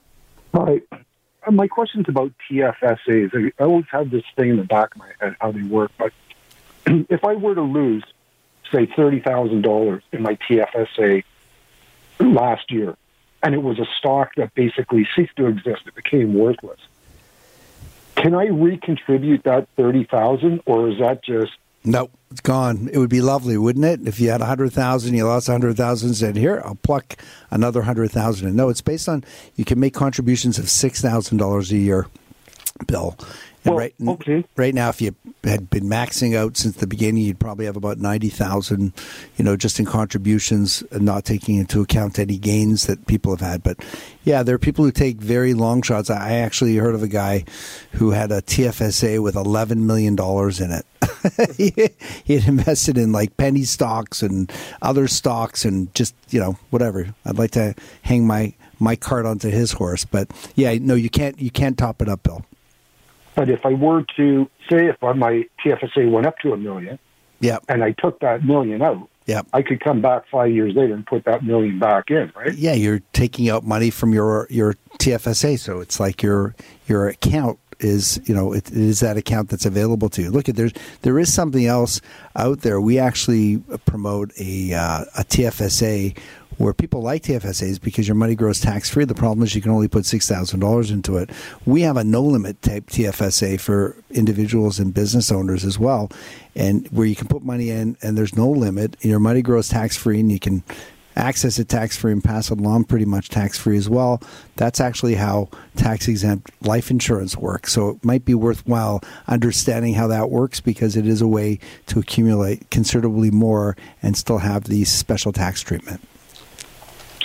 Hi. 0.54 0.80
Uh, 0.92 1.50
My 1.50 1.66
question's 1.66 2.06
about 2.08 2.30
TFSAs. 2.50 3.30
I 3.34 3.52
I 3.62 3.66
always 3.66 3.86
have 3.90 4.10
this 4.10 4.24
thing 4.36 4.50
in 4.50 4.56
the 4.56 4.64
back 4.64 4.94
of 4.94 4.98
my 4.98 5.08
head 5.20 5.34
how 5.40 5.50
they 5.52 5.62
work. 5.62 5.90
But 5.98 6.12
if 6.86 7.24
I 7.24 7.34
were 7.34 7.54
to 7.54 7.62
lose, 7.62 8.04
say, 8.72 8.86
$30,000 8.86 10.02
in 10.12 10.22
my 10.22 10.36
TFSA 10.36 11.24
last 12.20 12.70
year, 12.70 12.96
and 13.42 13.54
it 13.54 13.62
was 13.62 13.78
a 13.78 13.86
stock 13.98 14.34
that 14.36 14.54
basically 14.54 15.06
ceased 15.14 15.36
to 15.36 15.46
exist, 15.46 15.82
it 15.86 15.94
became 15.94 16.34
worthless, 16.34 16.80
can 18.16 18.34
I 18.34 18.46
recontribute 18.46 19.44
that 19.44 19.68
30000 19.76 20.60
or 20.66 20.88
is 20.88 20.98
that 20.98 21.22
just 21.24 21.52
no, 21.84 22.10
it's 22.30 22.40
gone. 22.40 22.90
It 22.92 22.98
would 22.98 23.08
be 23.08 23.20
lovely, 23.20 23.56
wouldn't 23.56 23.84
it? 23.84 24.06
If 24.06 24.20
you 24.20 24.30
had 24.30 24.40
a 24.40 24.46
hundred 24.46 24.72
thousand, 24.72 25.14
you 25.14 25.24
lost 25.24 25.48
a 25.48 25.52
hundred 25.52 25.76
thousand, 25.76 26.14
said 26.14 26.36
here, 26.36 26.60
I'll 26.64 26.74
pluck 26.74 27.16
another 27.50 27.82
hundred 27.82 28.10
thousand. 28.10 28.48
And 28.48 28.56
no, 28.56 28.68
it's 28.68 28.82
based 28.82 29.08
on 29.08 29.24
you 29.54 29.64
can 29.64 29.78
make 29.78 29.94
contributions 29.94 30.58
of 30.58 30.68
six 30.68 31.00
thousand 31.00 31.38
dollars 31.38 31.70
a 31.70 31.76
year, 31.76 32.06
Bill. 32.86 33.16
And 33.64 33.74
Well, 33.74 33.78
right, 33.78 33.94
okay. 34.06 34.44
right 34.56 34.74
now, 34.74 34.88
if 34.88 35.00
you 35.00 35.14
had 35.44 35.68
been 35.70 35.84
maxing 35.84 36.36
out 36.36 36.56
since 36.56 36.76
the 36.76 36.86
beginning, 36.86 37.24
you'd 37.24 37.40
probably 37.40 37.66
have 37.66 37.76
about 37.76 37.98
ninety 37.98 38.28
thousand, 38.28 38.92
you 39.36 39.44
know, 39.44 39.56
just 39.56 39.78
in 39.78 39.86
contributions, 39.86 40.82
and 40.90 41.02
not 41.02 41.24
taking 41.24 41.56
into 41.56 41.80
account 41.80 42.18
any 42.18 42.38
gains 42.38 42.86
that 42.86 43.06
people 43.06 43.32
have 43.34 43.40
had. 43.40 43.62
But 43.62 43.84
yeah, 44.24 44.42
there 44.42 44.54
are 44.54 44.58
people 44.58 44.84
who 44.84 44.92
take 44.92 45.16
very 45.16 45.54
long 45.54 45.82
shots. 45.82 46.10
I 46.10 46.34
actually 46.34 46.76
heard 46.76 46.94
of 46.94 47.02
a 47.02 47.08
guy 47.08 47.44
who 47.92 48.10
had 48.10 48.30
a 48.30 48.42
TFSA 48.42 49.22
with 49.22 49.36
eleven 49.36 49.86
million 49.86 50.14
dollars 50.16 50.60
in 50.60 50.70
it. 50.70 50.86
he, 51.56 51.72
he 52.24 52.34
had 52.38 52.48
invested 52.48 52.96
in 52.96 53.12
like 53.12 53.36
penny 53.36 53.64
stocks 53.64 54.22
and 54.22 54.52
other 54.82 55.08
stocks 55.08 55.64
and 55.64 55.92
just 55.94 56.14
you 56.30 56.38
know 56.40 56.58
whatever. 56.70 57.14
I'd 57.24 57.38
like 57.38 57.52
to 57.52 57.74
hang 58.02 58.26
my 58.26 58.54
my 58.78 58.94
cart 58.94 59.26
onto 59.26 59.50
his 59.50 59.72
horse, 59.72 60.04
but 60.04 60.30
yeah, 60.54 60.76
no, 60.80 60.94
you 60.94 61.10
can't 61.10 61.40
you 61.40 61.50
can't 61.50 61.76
top 61.76 62.00
it 62.00 62.08
up, 62.08 62.22
Bill. 62.22 62.44
But 63.38 63.48
if 63.48 63.64
I 63.64 63.72
were 63.72 64.04
to 64.16 64.50
say 64.68 64.86
if 64.86 64.96
my 65.00 65.44
TFSA 65.64 66.10
went 66.10 66.26
up 66.26 66.38
to 66.40 66.52
a 66.54 66.56
million 66.56 66.98
Yeah, 67.38 67.58
and 67.68 67.84
I 67.84 67.92
took 67.92 68.18
that 68.18 68.44
million 68.44 68.82
out, 68.82 69.08
yeah. 69.26 69.42
I 69.52 69.62
could 69.62 69.78
come 69.78 70.02
back 70.02 70.24
five 70.28 70.50
years 70.50 70.74
later 70.74 70.92
and 70.92 71.06
put 71.06 71.24
that 71.26 71.44
million 71.44 71.78
back 71.78 72.10
in, 72.10 72.32
right? 72.34 72.52
Yeah, 72.52 72.72
you're 72.72 73.00
taking 73.12 73.48
out 73.48 73.62
money 73.62 73.90
from 73.90 74.12
your 74.12 74.48
your 74.50 74.74
TFSA, 74.98 75.60
so 75.60 75.78
it's 75.78 76.00
like 76.00 76.20
your 76.20 76.56
your 76.88 77.06
account 77.06 77.60
is 77.80 78.20
you 78.24 78.34
know 78.34 78.52
it, 78.52 78.70
is 78.70 79.00
that 79.00 79.16
account 79.16 79.48
that's 79.50 79.66
available 79.66 80.08
to 80.10 80.22
you. 80.22 80.30
Look 80.30 80.48
at 80.48 80.56
there's 80.56 80.72
there 81.02 81.18
is 81.18 81.32
something 81.32 81.66
else 81.66 82.00
out 82.36 82.60
there. 82.60 82.80
We 82.80 82.98
actually 82.98 83.58
promote 83.86 84.32
a 84.38 84.74
uh, 84.74 85.04
a 85.16 85.24
TFSA 85.24 86.18
where 86.58 86.74
people 86.74 87.02
like 87.02 87.22
TFSAs 87.22 87.80
because 87.80 88.08
your 88.08 88.16
money 88.16 88.34
grows 88.34 88.60
tax 88.60 88.90
free. 88.90 89.04
The 89.04 89.14
problem 89.14 89.44
is 89.44 89.54
you 89.54 89.62
can 89.62 89.70
only 89.70 89.88
put 89.88 90.04
six 90.04 90.28
thousand 90.28 90.60
dollars 90.60 90.90
into 90.90 91.16
it. 91.16 91.30
We 91.64 91.82
have 91.82 91.96
a 91.96 92.04
no 92.04 92.22
limit 92.22 92.60
type 92.62 92.86
TFSA 92.86 93.60
for 93.60 93.96
individuals 94.10 94.78
and 94.78 94.92
business 94.92 95.30
owners 95.30 95.64
as 95.64 95.78
well, 95.78 96.10
and 96.54 96.86
where 96.88 97.06
you 97.06 97.16
can 97.16 97.28
put 97.28 97.42
money 97.42 97.70
in 97.70 97.96
and 98.02 98.18
there's 98.18 98.36
no 98.36 98.50
limit. 98.50 98.96
Your 99.04 99.20
money 99.20 99.42
grows 99.42 99.68
tax 99.68 99.96
free, 99.96 100.20
and 100.20 100.30
you 100.30 100.40
can 100.40 100.62
access 101.18 101.58
it 101.58 101.68
tax 101.68 101.96
free 101.96 102.12
and 102.12 102.22
pass 102.22 102.50
it 102.50 102.58
along 102.58 102.84
pretty 102.84 103.04
much 103.04 103.28
tax 103.28 103.58
free 103.58 103.76
as 103.76 103.88
well. 103.88 104.22
That's 104.56 104.80
actually 104.80 105.16
how 105.16 105.48
tax 105.76 106.08
exempt 106.08 106.50
life 106.62 106.90
insurance 106.90 107.36
works. 107.36 107.72
So 107.72 107.90
it 107.90 108.04
might 108.04 108.24
be 108.24 108.34
worthwhile 108.34 109.02
understanding 109.26 109.94
how 109.94 110.06
that 110.08 110.30
works 110.30 110.60
because 110.60 110.96
it 110.96 111.06
is 111.06 111.20
a 111.20 111.28
way 111.28 111.58
to 111.86 111.98
accumulate 111.98 112.70
considerably 112.70 113.30
more 113.30 113.76
and 114.02 114.16
still 114.16 114.38
have 114.38 114.64
the 114.64 114.84
special 114.84 115.32
tax 115.32 115.60
treatment. 115.60 116.00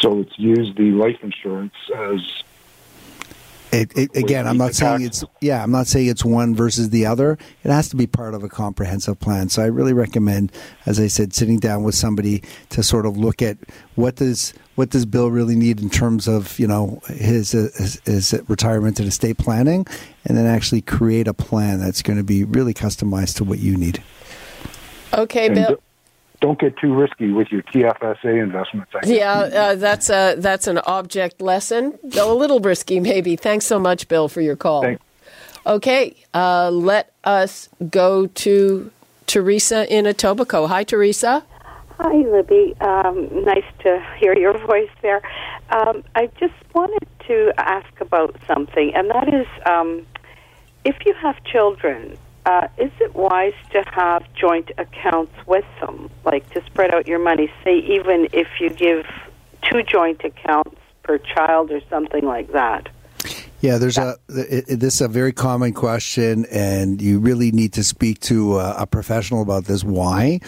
So 0.02 0.20
it's 0.20 0.38
use 0.38 0.74
the 0.76 0.92
life 0.92 1.20
insurance 1.22 1.74
as 1.96 2.20
It, 3.74 3.98
it, 3.98 4.16
again, 4.16 4.48
I'm 4.48 4.58
not 4.58 4.76
saying 4.76 5.02
it's 5.02 5.24
yeah, 5.42 5.64
I'm 5.64 5.72
not 5.72 5.88
saying 5.88 6.08
it's 6.08 6.24
one 6.24 6.54
versus 6.54 6.92
the 6.92 7.08
other. 7.08 7.40
It 7.64 7.72
has 7.72 7.90
to 7.90 7.96
be 7.96 8.06
part 8.06 8.36
of 8.36 8.44
a 8.44 8.50
comprehensive 8.50 9.20
plan. 9.20 9.50
So 9.50 9.64
I 9.64 9.66
really 9.66 9.94
recommend, 9.94 10.52
as 10.86 11.00
I 11.00 11.08
said, 11.08 11.34
sitting 11.34 11.58
down 11.58 11.84
with 11.84 11.96
somebody 11.96 12.44
to 12.70 12.84
sort 12.84 13.08
of 13.08 13.18
look 13.18 13.42
at 13.42 13.58
what 13.96 14.18
does 14.18 14.54
what 14.76 14.92
does 14.92 15.06
Bill 15.06 15.32
really 15.32 15.56
need 15.56 15.82
in 15.82 15.90
terms 15.90 16.28
of 16.28 16.60
you 16.60 16.68
know 16.68 17.02
his 17.08 17.56
uh, 17.56 17.70
his, 17.76 18.00
his 18.06 18.40
retirement 18.48 19.00
and 19.00 19.08
estate 19.08 19.40
planning, 19.40 19.88
and 20.26 20.38
then 20.38 20.46
actually 20.46 20.82
create 20.82 21.28
a 21.28 21.34
plan 21.34 21.80
that's 21.80 22.04
going 22.04 22.18
to 22.18 22.24
be 22.24 22.44
really 22.44 22.76
customized 22.76 23.38
to 23.38 23.44
what 23.44 23.58
you 23.58 23.76
need. 23.76 24.04
Okay, 25.14 25.48
and 25.48 25.56
Bill. 25.56 25.84
D- 26.44 26.48
don't 26.48 26.60
get 26.60 26.78
too 26.78 26.94
risky 26.94 27.32
with 27.32 27.52
your 27.52 27.62
TFSA 27.64 28.42
investments. 28.42 28.92
I. 28.94 29.06
Yeah, 29.06 29.32
uh, 29.32 29.76
that's 29.76 30.10
a 30.10 30.36
that's 30.38 30.68
an 30.68 30.80
object 30.80 31.42
lesson, 31.42 31.98
though 32.04 32.32
a 32.32 32.38
little 32.38 32.60
risky 32.60 33.00
maybe. 33.00 33.36
Thanks 33.36 33.66
so 33.66 33.80
much, 33.80 34.08
Bill, 34.08 34.28
for 34.28 34.42
your 34.42 34.56
call. 34.56 34.82
Thanks. 34.82 35.02
Okay, 35.66 36.16
uh, 36.34 36.70
let 36.72 37.14
us 37.24 37.70
go 37.90 38.28
to 38.28 38.92
Teresa 39.28 39.92
in 39.94 40.06
Etobicoke. 40.06 40.68
Hi, 40.68 40.84
Teresa. 40.84 41.44
Hi, 42.00 42.16
Libby. 42.16 42.76
Um, 42.82 43.46
nice 43.46 43.64
to 43.80 44.06
hear 44.20 44.38
your 44.38 44.58
voice 44.68 44.90
there. 45.02 45.22
Um, 45.70 46.04
I 46.16 46.28
just 46.38 46.54
wanted 46.74 47.08
to 47.28 47.54
ask 47.58 48.02
about 48.02 48.36
something, 48.46 48.94
and 48.94 49.10
that 49.10 49.34
is 49.34 49.48
um, 49.66 50.06
if 50.84 50.98
you 51.06 51.14
have 51.14 51.42
children, 51.46 52.18
uh, 52.46 52.68
is 52.78 52.92
it 53.00 53.16
wise 53.16 53.54
to 53.72 53.84
have 53.84 54.24
joint 54.34 54.72
accounts 54.78 55.34
with 55.46 55.66
them, 55.80 56.10
like 56.26 56.50
to 56.52 56.64
spread 56.66 56.94
out 56.94 57.08
your 57.08 57.20
money? 57.20 57.52
Say, 57.64 57.78
even 57.80 58.28
if 58.34 58.48
you 58.60 58.70
give 58.70 59.06
two 59.62 59.84
joint 59.84 60.24
accounts 60.24 60.80
per 61.04 61.18
child 61.18 61.72
or 61.72 61.82
something 61.90 62.26
like 62.26 62.52
that. 62.52 62.90
Yeah, 63.62 63.78
there's 63.78 63.98
a 63.98 64.18
this 64.28 64.96
is 64.96 65.02
a 65.02 65.08
very 65.08 65.32
common 65.32 65.72
question, 65.74 66.46
and 66.52 67.02
you 67.02 67.20
really 67.20 67.52
need 67.52 67.72
to 67.74 67.84
speak 67.84 68.20
to 68.22 68.60
a, 68.60 68.76
a 68.80 68.88
professional 68.88 69.42
about 69.42 69.66
this. 69.66 69.86
Why? 69.86 70.42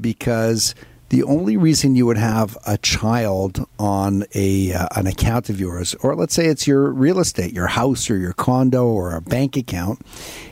Because 0.00 0.74
the 1.10 1.22
only 1.22 1.56
reason 1.56 1.94
you 1.94 2.04
would 2.06 2.18
have 2.18 2.56
a 2.66 2.76
child 2.78 3.66
on 3.78 4.24
a 4.34 4.72
uh, 4.72 4.88
an 4.94 5.06
account 5.06 5.48
of 5.48 5.58
yours, 5.58 5.94
or 6.02 6.14
let's 6.14 6.34
say 6.34 6.46
it's 6.46 6.66
your 6.66 6.90
real 6.92 7.18
estate, 7.18 7.52
your 7.52 7.68
house 7.68 8.10
or 8.10 8.18
your 8.18 8.34
condo 8.34 8.86
or 8.86 9.14
a 9.14 9.20
bank 9.20 9.56
account, 9.56 10.00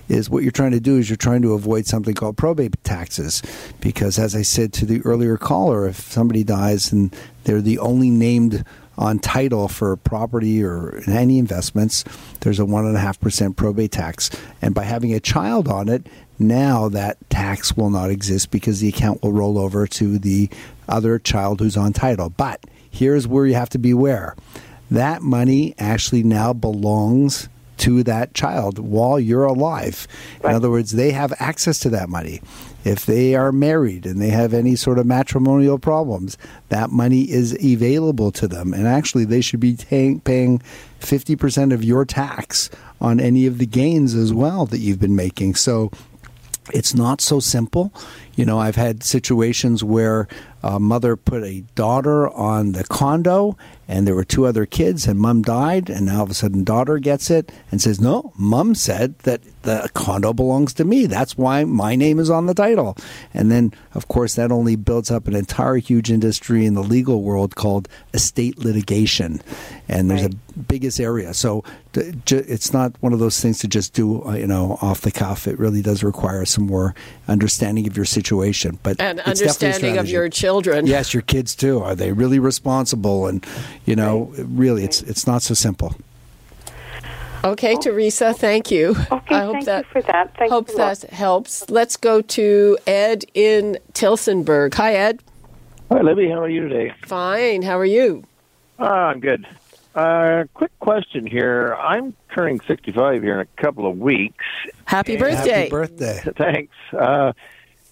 is 0.08 0.30
what 0.30 0.42
you're 0.42 0.52
trying 0.52 0.70
to 0.70 0.80
do 0.80 0.96
is 0.96 1.10
you're 1.10 1.16
trying 1.16 1.42
to 1.42 1.52
avoid 1.52 1.86
something 1.86 2.14
called 2.14 2.36
probate 2.36 2.82
taxes. 2.84 3.42
Because 3.80 4.18
as 4.18 4.34
I 4.34 4.42
said 4.42 4.72
to 4.74 4.86
the 4.86 5.00
earlier 5.02 5.36
caller, 5.36 5.86
if 5.86 5.96
somebody 5.96 6.42
dies 6.42 6.90
and 6.90 7.14
they're 7.44 7.60
the 7.60 7.78
only 7.78 8.10
named 8.10 8.64
on 8.98 9.18
title 9.18 9.68
for 9.68 9.96
property 9.96 10.62
or 10.62 11.02
any 11.06 11.38
investments, 11.38 12.04
there's 12.40 12.58
a 12.58 12.64
one 12.64 12.86
and 12.86 12.96
a 12.96 13.00
half 13.00 13.20
percent 13.20 13.56
probate 13.56 13.92
tax. 13.92 14.30
And 14.62 14.74
by 14.74 14.84
having 14.84 15.12
a 15.12 15.20
child 15.20 15.68
on 15.68 15.88
it, 15.88 16.06
now 16.38 16.88
that 16.90 17.18
tax 17.30 17.76
will 17.76 17.90
not 17.90 18.10
exist 18.10 18.50
because 18.50 18.80
the 18.80 18.88
account 18.88 19.22
will 19.22 19.32
roll 19.32 19.58
over 19.58 19.86
to 19.86 20.18
the 20.18 20.50
other 20.88 21.18
child 21.18 21.60
who's 21.60 21.76
on 21.76 21.92
title. 21.92 22.30
But 22.30 22.64
here's 22.90 23.26
where 23.26 23.46
you 23.46 23.54
have 23.54 23.70
to 23.70 23.78
beware. 23.78 24.36
That 24.90 25.22
money 25.22 25.74
actually 25.78 26.22
now 26.22 26.52
belongs 26.52 27.48
to 27.78 28.02
that 28.04 28.34
child 28.34 28.78
while 28.78 29.18
you're 29.18 29.44
alive. 29.44 30.06
In 30.44 30.50
other 30.50 30.70
words, 30.70 30.92
they 30.92 31.10
have 31.12 31.32
access 31.38 31.78
to 31.80 31.90
that 31.90 32.08
money. 32.08 32.40
If 32.84 33.04
they 33.04 33.34
are 33.34 33.50
married 33.50 34.06
and 34.06 34.22
they 34.22 34.30
have 34.30 34.54
any 34.54 34.76
sort 34.76 34.98
of 34.98 35.06
matrimonial 35.06 35.78
problems, 35.78 36.38
that 36.68 36.90
money 36.90 37.22
is 37.22 37.52
available 37.54 38.30
to 38.32 38.46
them. 38.46 38.72
And 38.72 38.86
actually, 38.86 39.24
they 39.24 39.40
should 39.40 39.60
be 39.60 39.74
paying, 39.74 40.20
paying 40.20 40.60
50% 41.00 41.74
of 41.74 41.82
your 41.82 42.04
tax 42.04 42.70
on 43.00 43.18
any 43.18 43.46
of 43.46 43.58
the 43.58 43.66
gains 43.66 44.14
as 44.14 44.32
well 44.32 44.66
that 44.66 44.78
you've 44.78 45.00
been 45.00 45.16
making. 45.16 45.56
So 45.56 45.90
it's 46.72 46.94
not 46.94 47.20
so 47.20 47.40
simple. 47.40 47.92
You 48.36 48.44
know, 48.44 48.58
I've 48.58 48.76
had 48.76 49.02
situations 49.02 49.82
where 49.82 50.28
a 50.62 50.78
mother 50.80 51.16
put 51.16 51.42
a 51.44 51.62
daughter 51.74 52.28
on 52.28 52.72
the 52.72 52.84
condo 52.84 53.56
and 53.88 54.06
there 54.06 54.14
were 54.14 54.24
two 54.24 54.46
other 54.46 54.66
kids 54.66 55.06
and 55.06 55.18
mom 55.18 55.42
died 55.42 55.88
and 55.90 56.06
now 56.06 56.18
all 56.18 56.22
of 56.24 56.30
a 56.30 56.34
sudden 56.34 56.64
daughter 56.64 56.98
gets 56.98 57.30
it 57.30 57.52
and 57.70 57.80
says 57.80 58.00
no 58.00 58.32
mom 58.36 58.74
said 58.74 59.18
that 59.20 59.40
the 59.62 59.88
condo 59.94 60.32
belongs 60.32 60.72
to 60.74 60.84
me 60.84 61.06
that's 61.06 61.36
why 61.38 61.64
my 61.64 61.94
name 61.96 62.18
is 62.18 62.30
on 62.30 62.46
the 62.46 62.54
title 62.54 62.96
and 63.34 63.50
then 63.50 63.72
of 63.94 64.08
course 64.08 64.34
that 64.34 64.50
only 64.52 64.76
builds 64.76 65.10
up 65.10 65.26
an 65.28 65.34
entire 65.34 65.76
huge 65.76 66.10
industry 66.10 66.66
in 66.66 66.74
the 66.74 66.82
legal 66.82 67.22
world 67.22 67.54
called 67.54 67.88
estate 68.14 68.58
litigation 68.58 69.40
and 69.88 70.10
there's 70.10 70.22
Right. 70.22 70.34
a 70.34 70.58
biggest 70.58 70.98
area 71.00 71.32
so 71.34 71.62
it's 71.94 72.72
not 72.72 72.94
one 73.00 73.12
of 73.12 73.18
those 73.18 73.40
things 73.40 73.58
to 73.60 73.68
just 73.68 73.92
do 73.94 74.22
uh, 74.24 74.32
you 74.34 74.46
know 74.46 74.78
off 74.82 75.02
the 75.02 75.10
cuff 75.10 75.46
it 75.46 75.58
really 75.58 75.82
does 75.82 76.02
require 76.02 76.44
some 76.44 76.66
more 76.66 76.94
understanding 77.28 77.86
of 77.86 77.96
your 77.96 78.06
situation 78.06 78.78
but 78.82 79.00
And 79.00 79.18
it's 79.26 79.40
definitely 79.40 79.46
a 79.46 79.50
understanding 79.50 79.98
of 79.98 80.08
your 80.08 80.28
children. 80.28 80.86
Yes, 80.86 81.12
your 81.14 81.22
kids 81.22 81.54
too. 81.54 81.80
Are 81.82 81.94
they 81.94 82.12
really 82.12 82.38
responsible? 82.38 83.26
And 83.26 83.44
you 83.86 83.96
know, 83.96 84.32
really, 84.36 84.84
it's 84.84 85.02
it's 85.02 85.26
not 85.26 85.42
so 85.42 85.54
simple. 85.54 85.94
Okay, 87.44 87.76
Teresa, 87.76 88.34
thank 88.34 88.72
you. 88.72 88.96
Okay, 89.12 89.34
I 89.36 89.44
hope 89.44 89.52
thank 89.54 89.64
that 89.66 89.84
you 89.84 89.90
for 89.92 90.02
that. 90.02 90.36
Thanks 90.36 90.52
hope 90.52 90.68
a 90.68 90.72
lot. 90.72 90.98
that 90.98 91.10
helps. 91.10 91.70
Let's 91.70 91.96
go 91.96 92.20
to 92.20 92.76
Ed 92.86 93.24
in 93.34 93.78
Tillsonburg. 93.92 94.74
Hi, 94.74 94.94
Ed. 94.94 95.22
Hi, 95.90 96.00
Libby. 96.00 96.28
How 96.28 96.42
are 96.42 96.48
you 96.48 96.68
today? 96.68 96.92
Fine. 97.06 97.62
How 97.62 97.78
are 97.78 97.84
you? 97.84 98.24
Ah, 98.80 99.06
I'm 99.06 99.20
good. 99.20 99.46
Uh, 99.94 100.44
quick 100.54 100.76
question 100.80 101.26
here. 101.26 101.76
I'm 101.80 102.14
turning 102.34 102.60
65 102.60 103.22
here 103.22 103.34
in 103.34 103.40
a 103.40 103.62
couple 103.62 103.88
of 103.88 103.98
weeks. 103.98 104.44
Happy 104.84 105.16
birthday. 105.16 105.60
Happy 105.60 105.70
birthday! 105.70 106.20
Thanks. 106.36 106.74
Uh, 106.92 107.32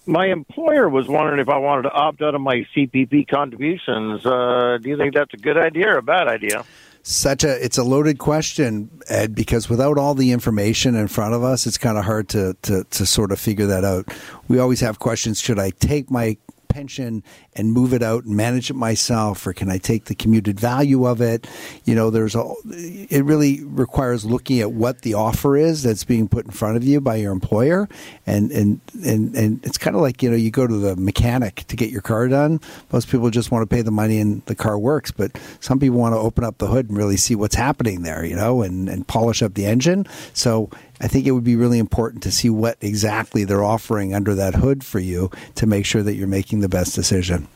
my 0.07 0.27
employer 0.27 0.89
was 0.89 1.07
wondering 1.07 1.39
if 1.39 1.49
I 1.49 1.57
wanted 1.57 1.83
to 1.83 1.91
opt 1.91 2.21
out 2.21 2.35
of 2.35 2.41
my 2.41 2.65
CPP 2.75 3.27
contributions. 3.27 4.25
Uh, 4.25 4.77
do 4.81 4.89
you 4.89 4.97
think 4.97 5.13
that's 5.13 5.33
a 5.33 5.37
good 5.37 5.57
idea 5.57 5.89
or 5.89 5.97
a 5.97 6.03
bad 6.03 6.27
idea? 6.27 6.63
Such 7.07 7.43
a 7.43 7.63
it's 7.63 7.77
a 7.77 7.83
loaded 7.83 8.17
question, 8.17 8.89
Ed, 9.07 9.35
because 9.35 9.69
without 9.69 9.99
all 9.99 10.15
the 10.15 10.31
information 10.31 10.95
in 10.95 11.07
front 11.07 11.35
of 11.35 11.43
us, 11.43 11.67
it's 11.67 11.77
kind 11.77 11.99
of 11.99 12.05
hard 12.05 12.29
to, 12.29 12.55
to 12.63 12.83
to 12.83 13.05
sort 13.05 13.31
of 13.31 13.39
figure 13.39 13.67
that 13.67 13.83
out. 13.83 14.11
We 14.47 14.57
always 14.57 14.79
have 14.79 14.97
questions: 14.97 15.39
Should 15.39 15.59
I 15.59 15.69
take 15.69 16.09
my 16.09 16.35
pension 16.75 17.23
and 17.53 17.71
move 17.71 17.93
it 17.93 18.03
out 18.03 18.25
and 18.25 18.35
manage 18.35 18.69
it 18.69 18.73
myself, 18.73 19.47
or 19.47 19.53
can 19.53 19.71
I 19.71 19.77
take 19.77 20.05
the 20.05 20.15
commuted 20.15 20.59
value 20.59 21.05
of 21.07 21.21
it? 21.21 21.47
You 21.85 21.95
know, 21.95 22.09
there's 22.09 22.35
a. 22.35 22.43
It 22.65 23.23
really 23.23 23.63
requires 23.63 24.25
looking 24.25 24.59
at 24.59 24.73
what 24.73 25.01
the 25.01 25.13
offer 25.13 25.55
is 25.55 25.83
that's 25.83 26.03
being 26.03 26.27
put 26.27 26.43
in 26.43 26.51
front 26.51 26.75
of 26.75 26.83
you 26.83 26.99
by 26.99 27.15
your 27.15 27.31
employer, 27.31 27.87
and 28.27 28.51
and 28.51 28.81
and 29.05 29.33
and 29.35 29.65
it's 29.65 29.77
kind 29.77 29.95
of 29.95 30.01
like 30.01 30.21
you 30.21 30.29
know 30.29 30.35
you 30.35 30.51
go 30.51 30.67
to 30.67 30.75
the 30.75 30.97
mechanic 30.97 31.63
to 31.67 31.77
get 31.77 31.91
your 31.91 32.01
car 32.01 32.27
done. 32.27 32.59
Most 32.91 33.07
people 33.07 33.29
just 33.29 33.51
want 33.51 33.67
to 33.67 33.73
pay 33.73 33.81
the 33.81 33.91
money 33.91 34.19
and 34.19 34.43
the 34.45 34.55
car 34.55 34.77
works, 34.77 35.11
but 35.11 35.31
some 35.61 35.79
people 35.79 35.97
want 35.97 36.13
to 36.13 36.19
open 36.19 36.43
up 36.43 36.57
the 36.57 36.67
hood 36.67 36.89
and 36.89 36.97
really 36.97 37.17
see 37.17 37.35
what's 37.35 37.55
happening 37.55 38.01
there, 38.01 38.25
you 38.25 38.35
know, 38.35 38.61
and 38.61 38.89
and 38.89 39.07
polish 39.07 39.41
up 39.41 39.53
the 39.53 39.65
engine. 39.65 40.05
So 40.33 40.69
I 41.01 41.07
think 41.07 41.27
it 41.27 41.31
would 41.31 41.43
be 41.43 41.55
really 41.55 41.79
important 41.79 42.23
to 42.23 42.31
see 42.31 42.49
what 42.49 42.77
exactly 42.81 43.43
they're 43.43 43.63
offering 43.63 44.13
under 44.13 44.33
that 44.35 44.55
hood 44.55 44.83
for 44.83 44.99
you 44.99 45.29
to 45.55 45.65
make 45.67 45.85
sure 45.85 46.03
that 46.03 46.15
you're 46.15 46.27
making 46.27 46.61
the 46.61 46.69
best 46.69 46.95
decision. 46.95 47.47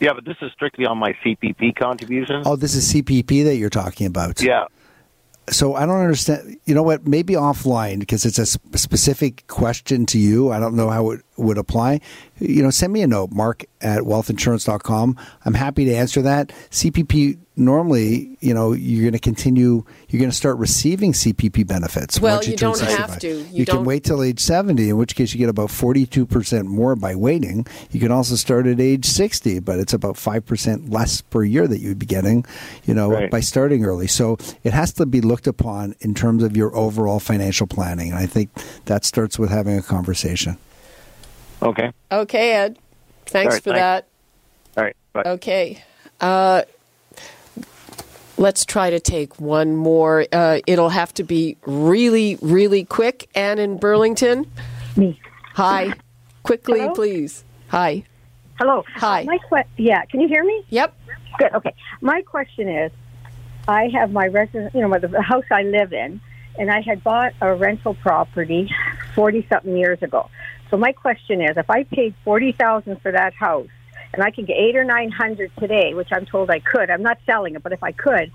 Yeah, 0.00 0.12
but 0.14 0.24
this 0.24 0.36
is 0.42 0.50
strictly 0.52 0.84
on 0.84 0.98
my 0.98 1.12
CPP 1.24 1.76
contributions. 1.76 2.46
Oh, 2.46 2.56
this 2.56 2.74
is 2.74 2.92
CPP 2.92 3.44
that 3.44 3.56
you're 3.56 3.70
talking 3.70 4.06
about. 4.06 4.42
Yeah. 4.42 4.64
So 5.48 5.74
I 5.74 5.86
don't 5.86 6.00
understand. 6.00 6.56
You 6.66 6.74
know 6.74 6.82
what? 6.82 7.06
Maybe 7.06 7.34
offline 7.34 7.98
because 8.00 8.24
it's 8.24 8.38
a 8.38 8.42
s- 8.42 8.58
specific 8.74 9.46
question 9.48 10.06
to 10.06 10.18
you. 10.18 10.50
I 10.52 10.60
don't 10.60 10.74
know 10.74 10.88
how 10.90 11.10
it 11.12 11.20
would 11.36 11.58
apply. 11.58 12.00
You 12.38 12.62
know, 12.62 12.70
send 12.70 12.92
me 12.92 13.02
a 13.02 13.06
note, 13.06 13.30
mark 13.30 13.64
at 13.80 14.00
wealthinsurance.com. 14.02 15.16
I'm 15.44 15.54
happy 15.54 15.84
to 15.86 15.94
answer 15.94 16.22
that. 16.22 16.52
CPP, 16.70 17.38
normally, 17.56 18.36
you 18.40 18.52
know, 18.52 18.72
you're 18.72 19.02
going 19.02 19.12
to 19.12 19.18
continue, 19.18 19.84
you're 20.08 20.18
going 20.20 20.30
to 20.30 20.36
start 20.36 20.58
receiving 20.58 21.12
CPP 21.12 21.66
benefits. 21.66 22.20
Well, 22.20 22.36
once 22.36 22.48
you 22.48 22.56
turn 22.56 22.72
don't 22.72 22.80
have 22.80 23.10
65. 23.12 23.18
to. 23.20 23.28
You 23.28 23.58
You, 23.60 23.66
can 23.66 23.84
wait 23.84 24.04
till 24.04 24.22
age 24.22 24.40
70, 24.40 24.90
in 24.90 24.96
which 24.96 25.14
case 25.14 25.32
you 25.32 25.38
get 25.38 25.48
about 25.48 25.68
42% 25.68 26.64
more 26.66 26.96
by 26.96 27.14
waiting. 27.14 27.66
You 27.90 28.00
can 28.00 28.10
also 28.12 28.34
start 28.34 28.66
at 28.66 28.80
age 28.80 29.06
60, 29.06 29.60
but 29.60 29.78
it's 29.78 29.92
about 29.92 30.16
5% 30.16 30.92
less 30.92 31.20
per 31.20 31.44
year 31.44 31.66
that 31.68 31.78
you'd 31.80 31.98
be 31.98 32.06
getting, 32.06 32.44
you 32.84 32.94
know, 32.94 33.10
Right. 33.10 33.30
by 33.30 33.40
starting 33.40 33.84
early. 33.84 34.06
So 34.06 34.38
it 34.64 34.72
has 34.72 34.92
to 34.94 35.06
be 35.06 35.20
looked 35.20 35.46
upon 35.46 35.94
in 36.00 36.14
terms 36.14 36.42
of 36.42 36.56
your 36.56 36.74
overall 36.76 37.20
financial 37.20 37.66
planning. 37.66 38.10
And 38.10 38.18
I 38.18 38.26
think 38.26 38.50
that 38.86 39.04
starts 39.04 39.38
with 39.38 39.50
having 39.50 39.76
a 39.78 39.82
conversation. 39.82 40.56
Okay. 41.62 41.92
Okay, 42.10 42.52
Ed. 42.54 42.78
Thanks 43.26 43.52
All 43.52 43.56
right, 43.56 43.62
for 43.62 43.70
thanks. 43.70 43.80
that. 43.80 44.06
All 44.76 44.84
right. 44.84 44.96
Bye. 45.12 45.22
Okay. 45.26 45.84
Uh, 46.20 46.62
let's 48.36 48.64
try 48.64 48.90
to 48.90 49.00
take 49.00 49.40
one 49.40 49.76
more. 49.76 50.26
Uh, 50.32 50.58
it'll 50.66 50.88
have 50.88 51.14
to 51.14 51.22
be 51.24 51.56
really, 51.64 52.36
really 52.42 52.84
quick. 52.84 53.28
Anne 53.34 53.58
in 53.58 53.78
Burlington. 53.78 54.50
Me. 54.96 55.18
Hi. 55.54 55.94
Quickly, 56.42 56.80
Hello? 56.80 56.94
please. 56.94 57.44
Hi. 57.68 58.04
Hello. 58.58 58.84
Hi. 58.96 59.24
My 59.24 59.38
que- 59.48 59.68
yeah, 59.76 60.04
can 60.06 60.20
you 60.20 60.28
hear 60.28 60.44
me? 60.44 60.64
Yep. 60.70 60.94
Good. 61.38 61.54
Okay. 61.54 61.74
My 62.00 62.22
question 62.22 62.68
is, 62.68 62.90
I 63.68 63.88
have 63.94 64.12
my 64.12 64.26
residence, 64.26 64.74
you 64.74 64.80
know, 64.86 64.98
the 64.98 65.22
house 65.22 65.44
I 65.50 65.62
live 65.62 65.92
in, 65.92 66.20
and 66.58 66.70
I 66.70 66.80
had 66.80 67.02
bought 67.04 67.32
a 67.40 67.54
rental 67.54 67.94
property 67.94 68.70
forty 69.14 69.46
something 69.48 69.76
years 69.76 70.02
ago. 70.02 70.28
So 70.72 70.78
my 70.78 70.92
question 70.92 71.42
is, 71.42 71.50
if 71.58 71.68
I 71.68 71.84
paid 71.84 72.14
forty 72.24 72.52
thousand 72.52 73.02
for 73.02 73.12
that 73.12 73.34
house, 73.34 73.68
and 74.14 74.22
I 74.22 74.30
can 74.30 74.46
get 74.46 74.56
eight 74.56 74.74
or 74.74 74.84
nine 74.84 75.10
hundred 75.10 75.52
today, 75.58 75.92
which 75.92 76.08
I'm 76.10 76.24
told 76.24 76.48
I 76.50 76.60
could, 76.60 76.88
I'm 76.88 77.02
not 77.02 77.18
selling 77.26 77.54
it, 77.56 77.62
but 77.62 77.72
if 77.72 77.82
I 77.82 77.92
could, 77.92 78.32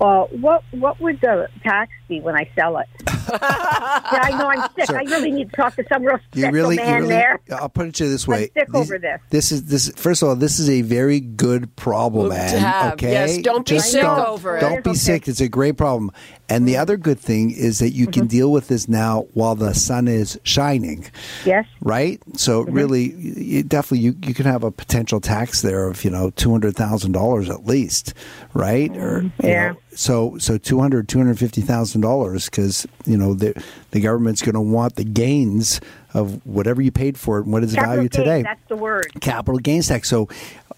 uh, 0.00 0.24
what 0.24 0.64
what 0.70 0.98
would 1.02 1.20
the 1.20 1.48
tax 1.62 1.92
60 2.08 2.20
when 2.20 2.36
I 2.36 2.48
sell 2.54 2.78
it. 2.78 2.86
yeah, 3.06 3.08
I 3.40 4.30
know 4.38 4.48
I'm 4.48 4.70
sick. 4.76 4.86
So- 4.86 4.96
I 4.96 5.02
really 5.02 5.30
need 5.30 5.50
to 5.50 5.56
talk 5.56 5.76
to 5.76 5.84
some 5.88 6.04
real 6.04 6.18
You 6.34 6.42
special 6.42 6.52
really, 6.52 6.76
you 6.76 6.82
man 6.82 6.94
really. 7.02 7.08
there. 7.08 7.40
I'll 7.52 7.68
put 7.68 7.86
it 7.86 7.94
to 7.96 8.04
you 8.04 8.10
this 8.10 8.26
way. 8.28 8.50
sick 8.54 8.66
this, 8.68 8.74
over 8.74 8.98
this. 8.98 9.20
This 9.30 9.52
is 9.52 9.64
this. 9.64 9.88
First 9.96 10.22
of 10.22 10.28
all, 10.28 10.36
this 10.36 10.58
is 10.58 10.68
a 10.70 10.82
very 10.82 11.20
good 11.20 11.74
problem, 11.76 12.30
To 12.30 12.36
Ann. 12.36 12.58
have. 12.58 12.92
Okay, 12.94 13.12
Yes, 13.12 13.38
don't 13.38 13.66
be 13.66 13.76
Just 13.76 13.92
sick 13.92 14.02
don't, 14.02 14.18
over 14.26 14.56
it. 14.56 14.60
Don't 14.60 14.84
be 14.84 14.90
Okay. 14.90 14.98
sick. 14.98 15.28
It's 15.28 15.40
a 15.40 15.48
great 15.48 15.76
problem. 15.76 16.10
And 16.48 16.68
the 16.68 16.76
other 16.76 16.96
good 16.98 17.18
thing 17.18 17.50
is 17.50 17.78
that 17.78 17.90
you 17.90 18.04
Mm-hmm. 18.04 18.12
can 18.12 18.26
deal 18.26 18.52
with 18.52 18.68
this 18.68 18.86
now 18.88 19.26
while 19.32 19.54
the 19.54 19.72
sun 19.74 20.08
is 20.08 20.38
shining. 20.44 21.06
Yes. 21.44 21.64
right? 21.80 22.20
So 22.36 22.64
Mm-hmm. 22.64 22.74
really, 22.74 23.12
you, 23.14 23.62
definitely, 23.62 24.00
you 24.00 24.14
you 24.22 24.34
can 24.34 24.44
have 24.46 24.62
a 24.64 24.70
potential 24.70 25.20
tax 25.20 25.62
there 25.62 25.86
of 25.88 26.04
you 26.04 26.10
know 26.10 26.30
two 26.30 26.50
hundred 26.50 26.76
thousand 26.76 27.12
dollars 27.12 27.48
at 27.48 27.64
least, 27.66 28.12
right? 28.52 28.90
Or 28.96 29.22
you 29.22 29.28
Mm-hmm. 29.30 29.46
Yeah. 29.46 29.68
know, 29.72 29.76
so 29.94 30.36
so 30.38 30.58
two 30.58 30.80
hundred 30.80 31.08
two 31.08 31.18
hundred 31.18 31.38
fifty 31.38 31.60
thousand 31.60 32.00
dollars 32.00 32.46
because 32.46 32.86
you 33.06 33.16
know 33.16 33.34
the 33.34 33.60
the 33.92 34.00
government's 34.00 34.42
going 34.42 34.54
to 34.54 34.60
want 34.60 34.96
the 34.96 35.04
gains 35.04 35.80
of 36.14 36.44
whatever 36.46 36.80
you 36.80 36.90
paid 36.92 37.18
for 37.18 37.38
it 37.38 37.44
and 37.44 37.52
what 37.52 37.62
is 37.62 37.72
the 37.72 37.76
Capital 37.76 37.96
value 37.96 38.08
gain, 38.08 38.24
today. 38.24 38.42
That's 38.42 38.68
the 38.68 38.76
word. 38.76 39.12
Capital 39.20 39.58
gains 39.58 39.88
tax. 39.88 40.08
So. 40.08 40.28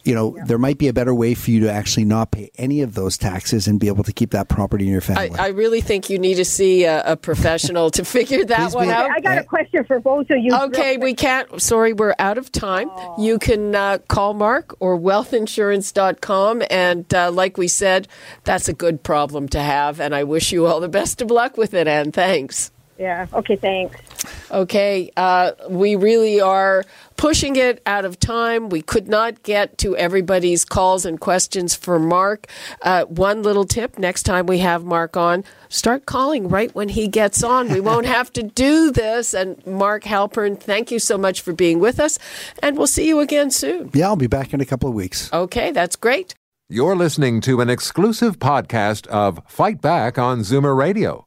You 0.05 0.15
know, 0.15 0.37
there 0.47 0.59
might 0.59 0.79
be 0.79 0.87
a 0.87 0.93
better 0.93 1.13
way 1.13 1.35
for 1.35 1.51
you 1.51 1.59
to 1.63 1.73
actually 1.73 2.05
not 2.05 2.31
pay 2.31 2.53
any 2.57 2.83
of 2.83 2.95
those 2.95 3.19
taxes 3.19 3.67
and 3.67 3.81
be 3.81 3.89
able 3.89 4.05
to 4.05 4.13
keep 4.13 4.31
that 4.31 4.49
property 4.49 4.87
in 4.87 4.93
your 4.93 5.01
family. 5.01 5.37
I 5.37 5.49
really 5.49 5.81
think 5.81 6.09
you 6.09 6.21
need 6.21 6.37
to 6.37 6.45
see 6.45 6.85
a, 6.85 7.03
a 7.05 7.17
professional 7.17 7.91
to 7.91 8.05
figure 8.17 8.45
that 8.45 8.57
Please 8.57 8.75
one 8.77 8.87
be- 8.87 8.93
out. 8.93 9.11
I 9.11 9.19
got 9.19 9.39
a 9.39 9.43
question 9.43 9.83
for 9.85 9.99
both 9.99 10.31
of 10.31 10.39
you. 10.39 10.55
Okay, 10.55 10.97
we 10.97 11.13
can't. 11.13 11.61
Sorry, 11.61 11.93
we're 11.93 12.15
out 12.21 12.39
of 12.39 12.53
time. 12.53 12.89
You 13.19 13.41
can 13.41 13.75
uh, 13.75 13.99
call 14.07 14.33
Mark 14.33 14.77
or 14.79 14.97
wealthinsurance.com. 14.97 16.63
And 16.71 17.13
uh, 17.13 17.33
like 17.33 17.57
we 17.57 17.67
said, 17.67 18.07
that's 18.45 18.69
a 18.69 18.73
good 18.73 19.03
problem 19.03 19.49
to 19.49 19.61
have. 19.61 20.01
And 20.01 20.15
I 20.15 20.23
wish 20.23 20.53
you 20.53 20.67
all 20.67 20.79
the 20.79 20.89
best 20.89 21.21
of 21.21 21.33
luck 21.33 21.57
with 21.57 21.75
it, 21.75 21.89
Anne. 21.89 22.13
Thanks. 22.13 22.71
Yeah. 22.99 23.27
Okay. 23.33 23.57
Thanks. 23.57 23.97
Okay, 24.51 25.11
uh, 25.17 25.53
we 25.69 25.97
really 25.97 26.41
are 26.41 26.85
pushing 27.17 27.57
it 27.57 27.83
out 27.85 28.05
of 28.05 28.19
time. 28.21 28.69
We 28.69 28.81
could 28.81 29.09
not 29.09 29.43
get 29.43 29.77
to 29.79 29.97
everybody's 29.97 30.65
calls 30.65 31.05
and 31.05 31.19
questions 31.21 31.75
for 31.75 31.99
Mark. 31.99 32.47
Uh, 32.83 33.05
one 33.05 33.43
little 33.43 33.65
tip 33.65 33.99
next 33.99 34.23
time 34.23 34.47
we 34.47 34.59
have 34.59 34.85
Mark 34.85 35.17
on, 35.17 35.43
start 35.69 36.07
calling 36.07 36.49
right 36.49 36.73
when 36.75 36.89
he 36.89 37.09
gets 37.09 37.43
on. 37.43 37.69
We 37.71 37.81
won't 37.91 38.07
have 38.07 38.33
to 38.35 38.43
do 38.43 38.93
this. 38.93 39.35
And 39.35 39.65
Mark 39.67 40.05
Halpern, 40.05 40.59
thank 40.61 40.91
you 40.91 40.99
so 41.01 41.19
much 41.19 41.41
for 41.41 41.53
being 41.53 41.81
with 41.81 41.99
us. 41.99 42.19
And 42.63 42.77
we'll 42.79 42.87
see 42.87 43.09
you 43.09 43.19
again 43.21 43.51
soon. 43.51 43.91
yeah, 43.95 44.07
I'll 44.07 44.17
be 44.17 44.29
back 44.29 44.55
in 44.55 44.61
a 44.61 44.67
couple 44.67 44.89
of 44.89 44.95
weeks. 44.95 45.33
Okay, 45.33 45.73
that's 45.73 45.97
great. 45.97 46.35
You're 46.69 46.97
listening 46.97 47.41
to 47.43 47.61
an 47.61 47.71
exclusive 47.71 48.39
podcast 48.39 49.07
of 49.09 49.41
Fight 49.47 49.81
Back 49.81 50.19
on 50.19 50.41
Zoomer 50.41 50.77
Radio, 50.77 51.27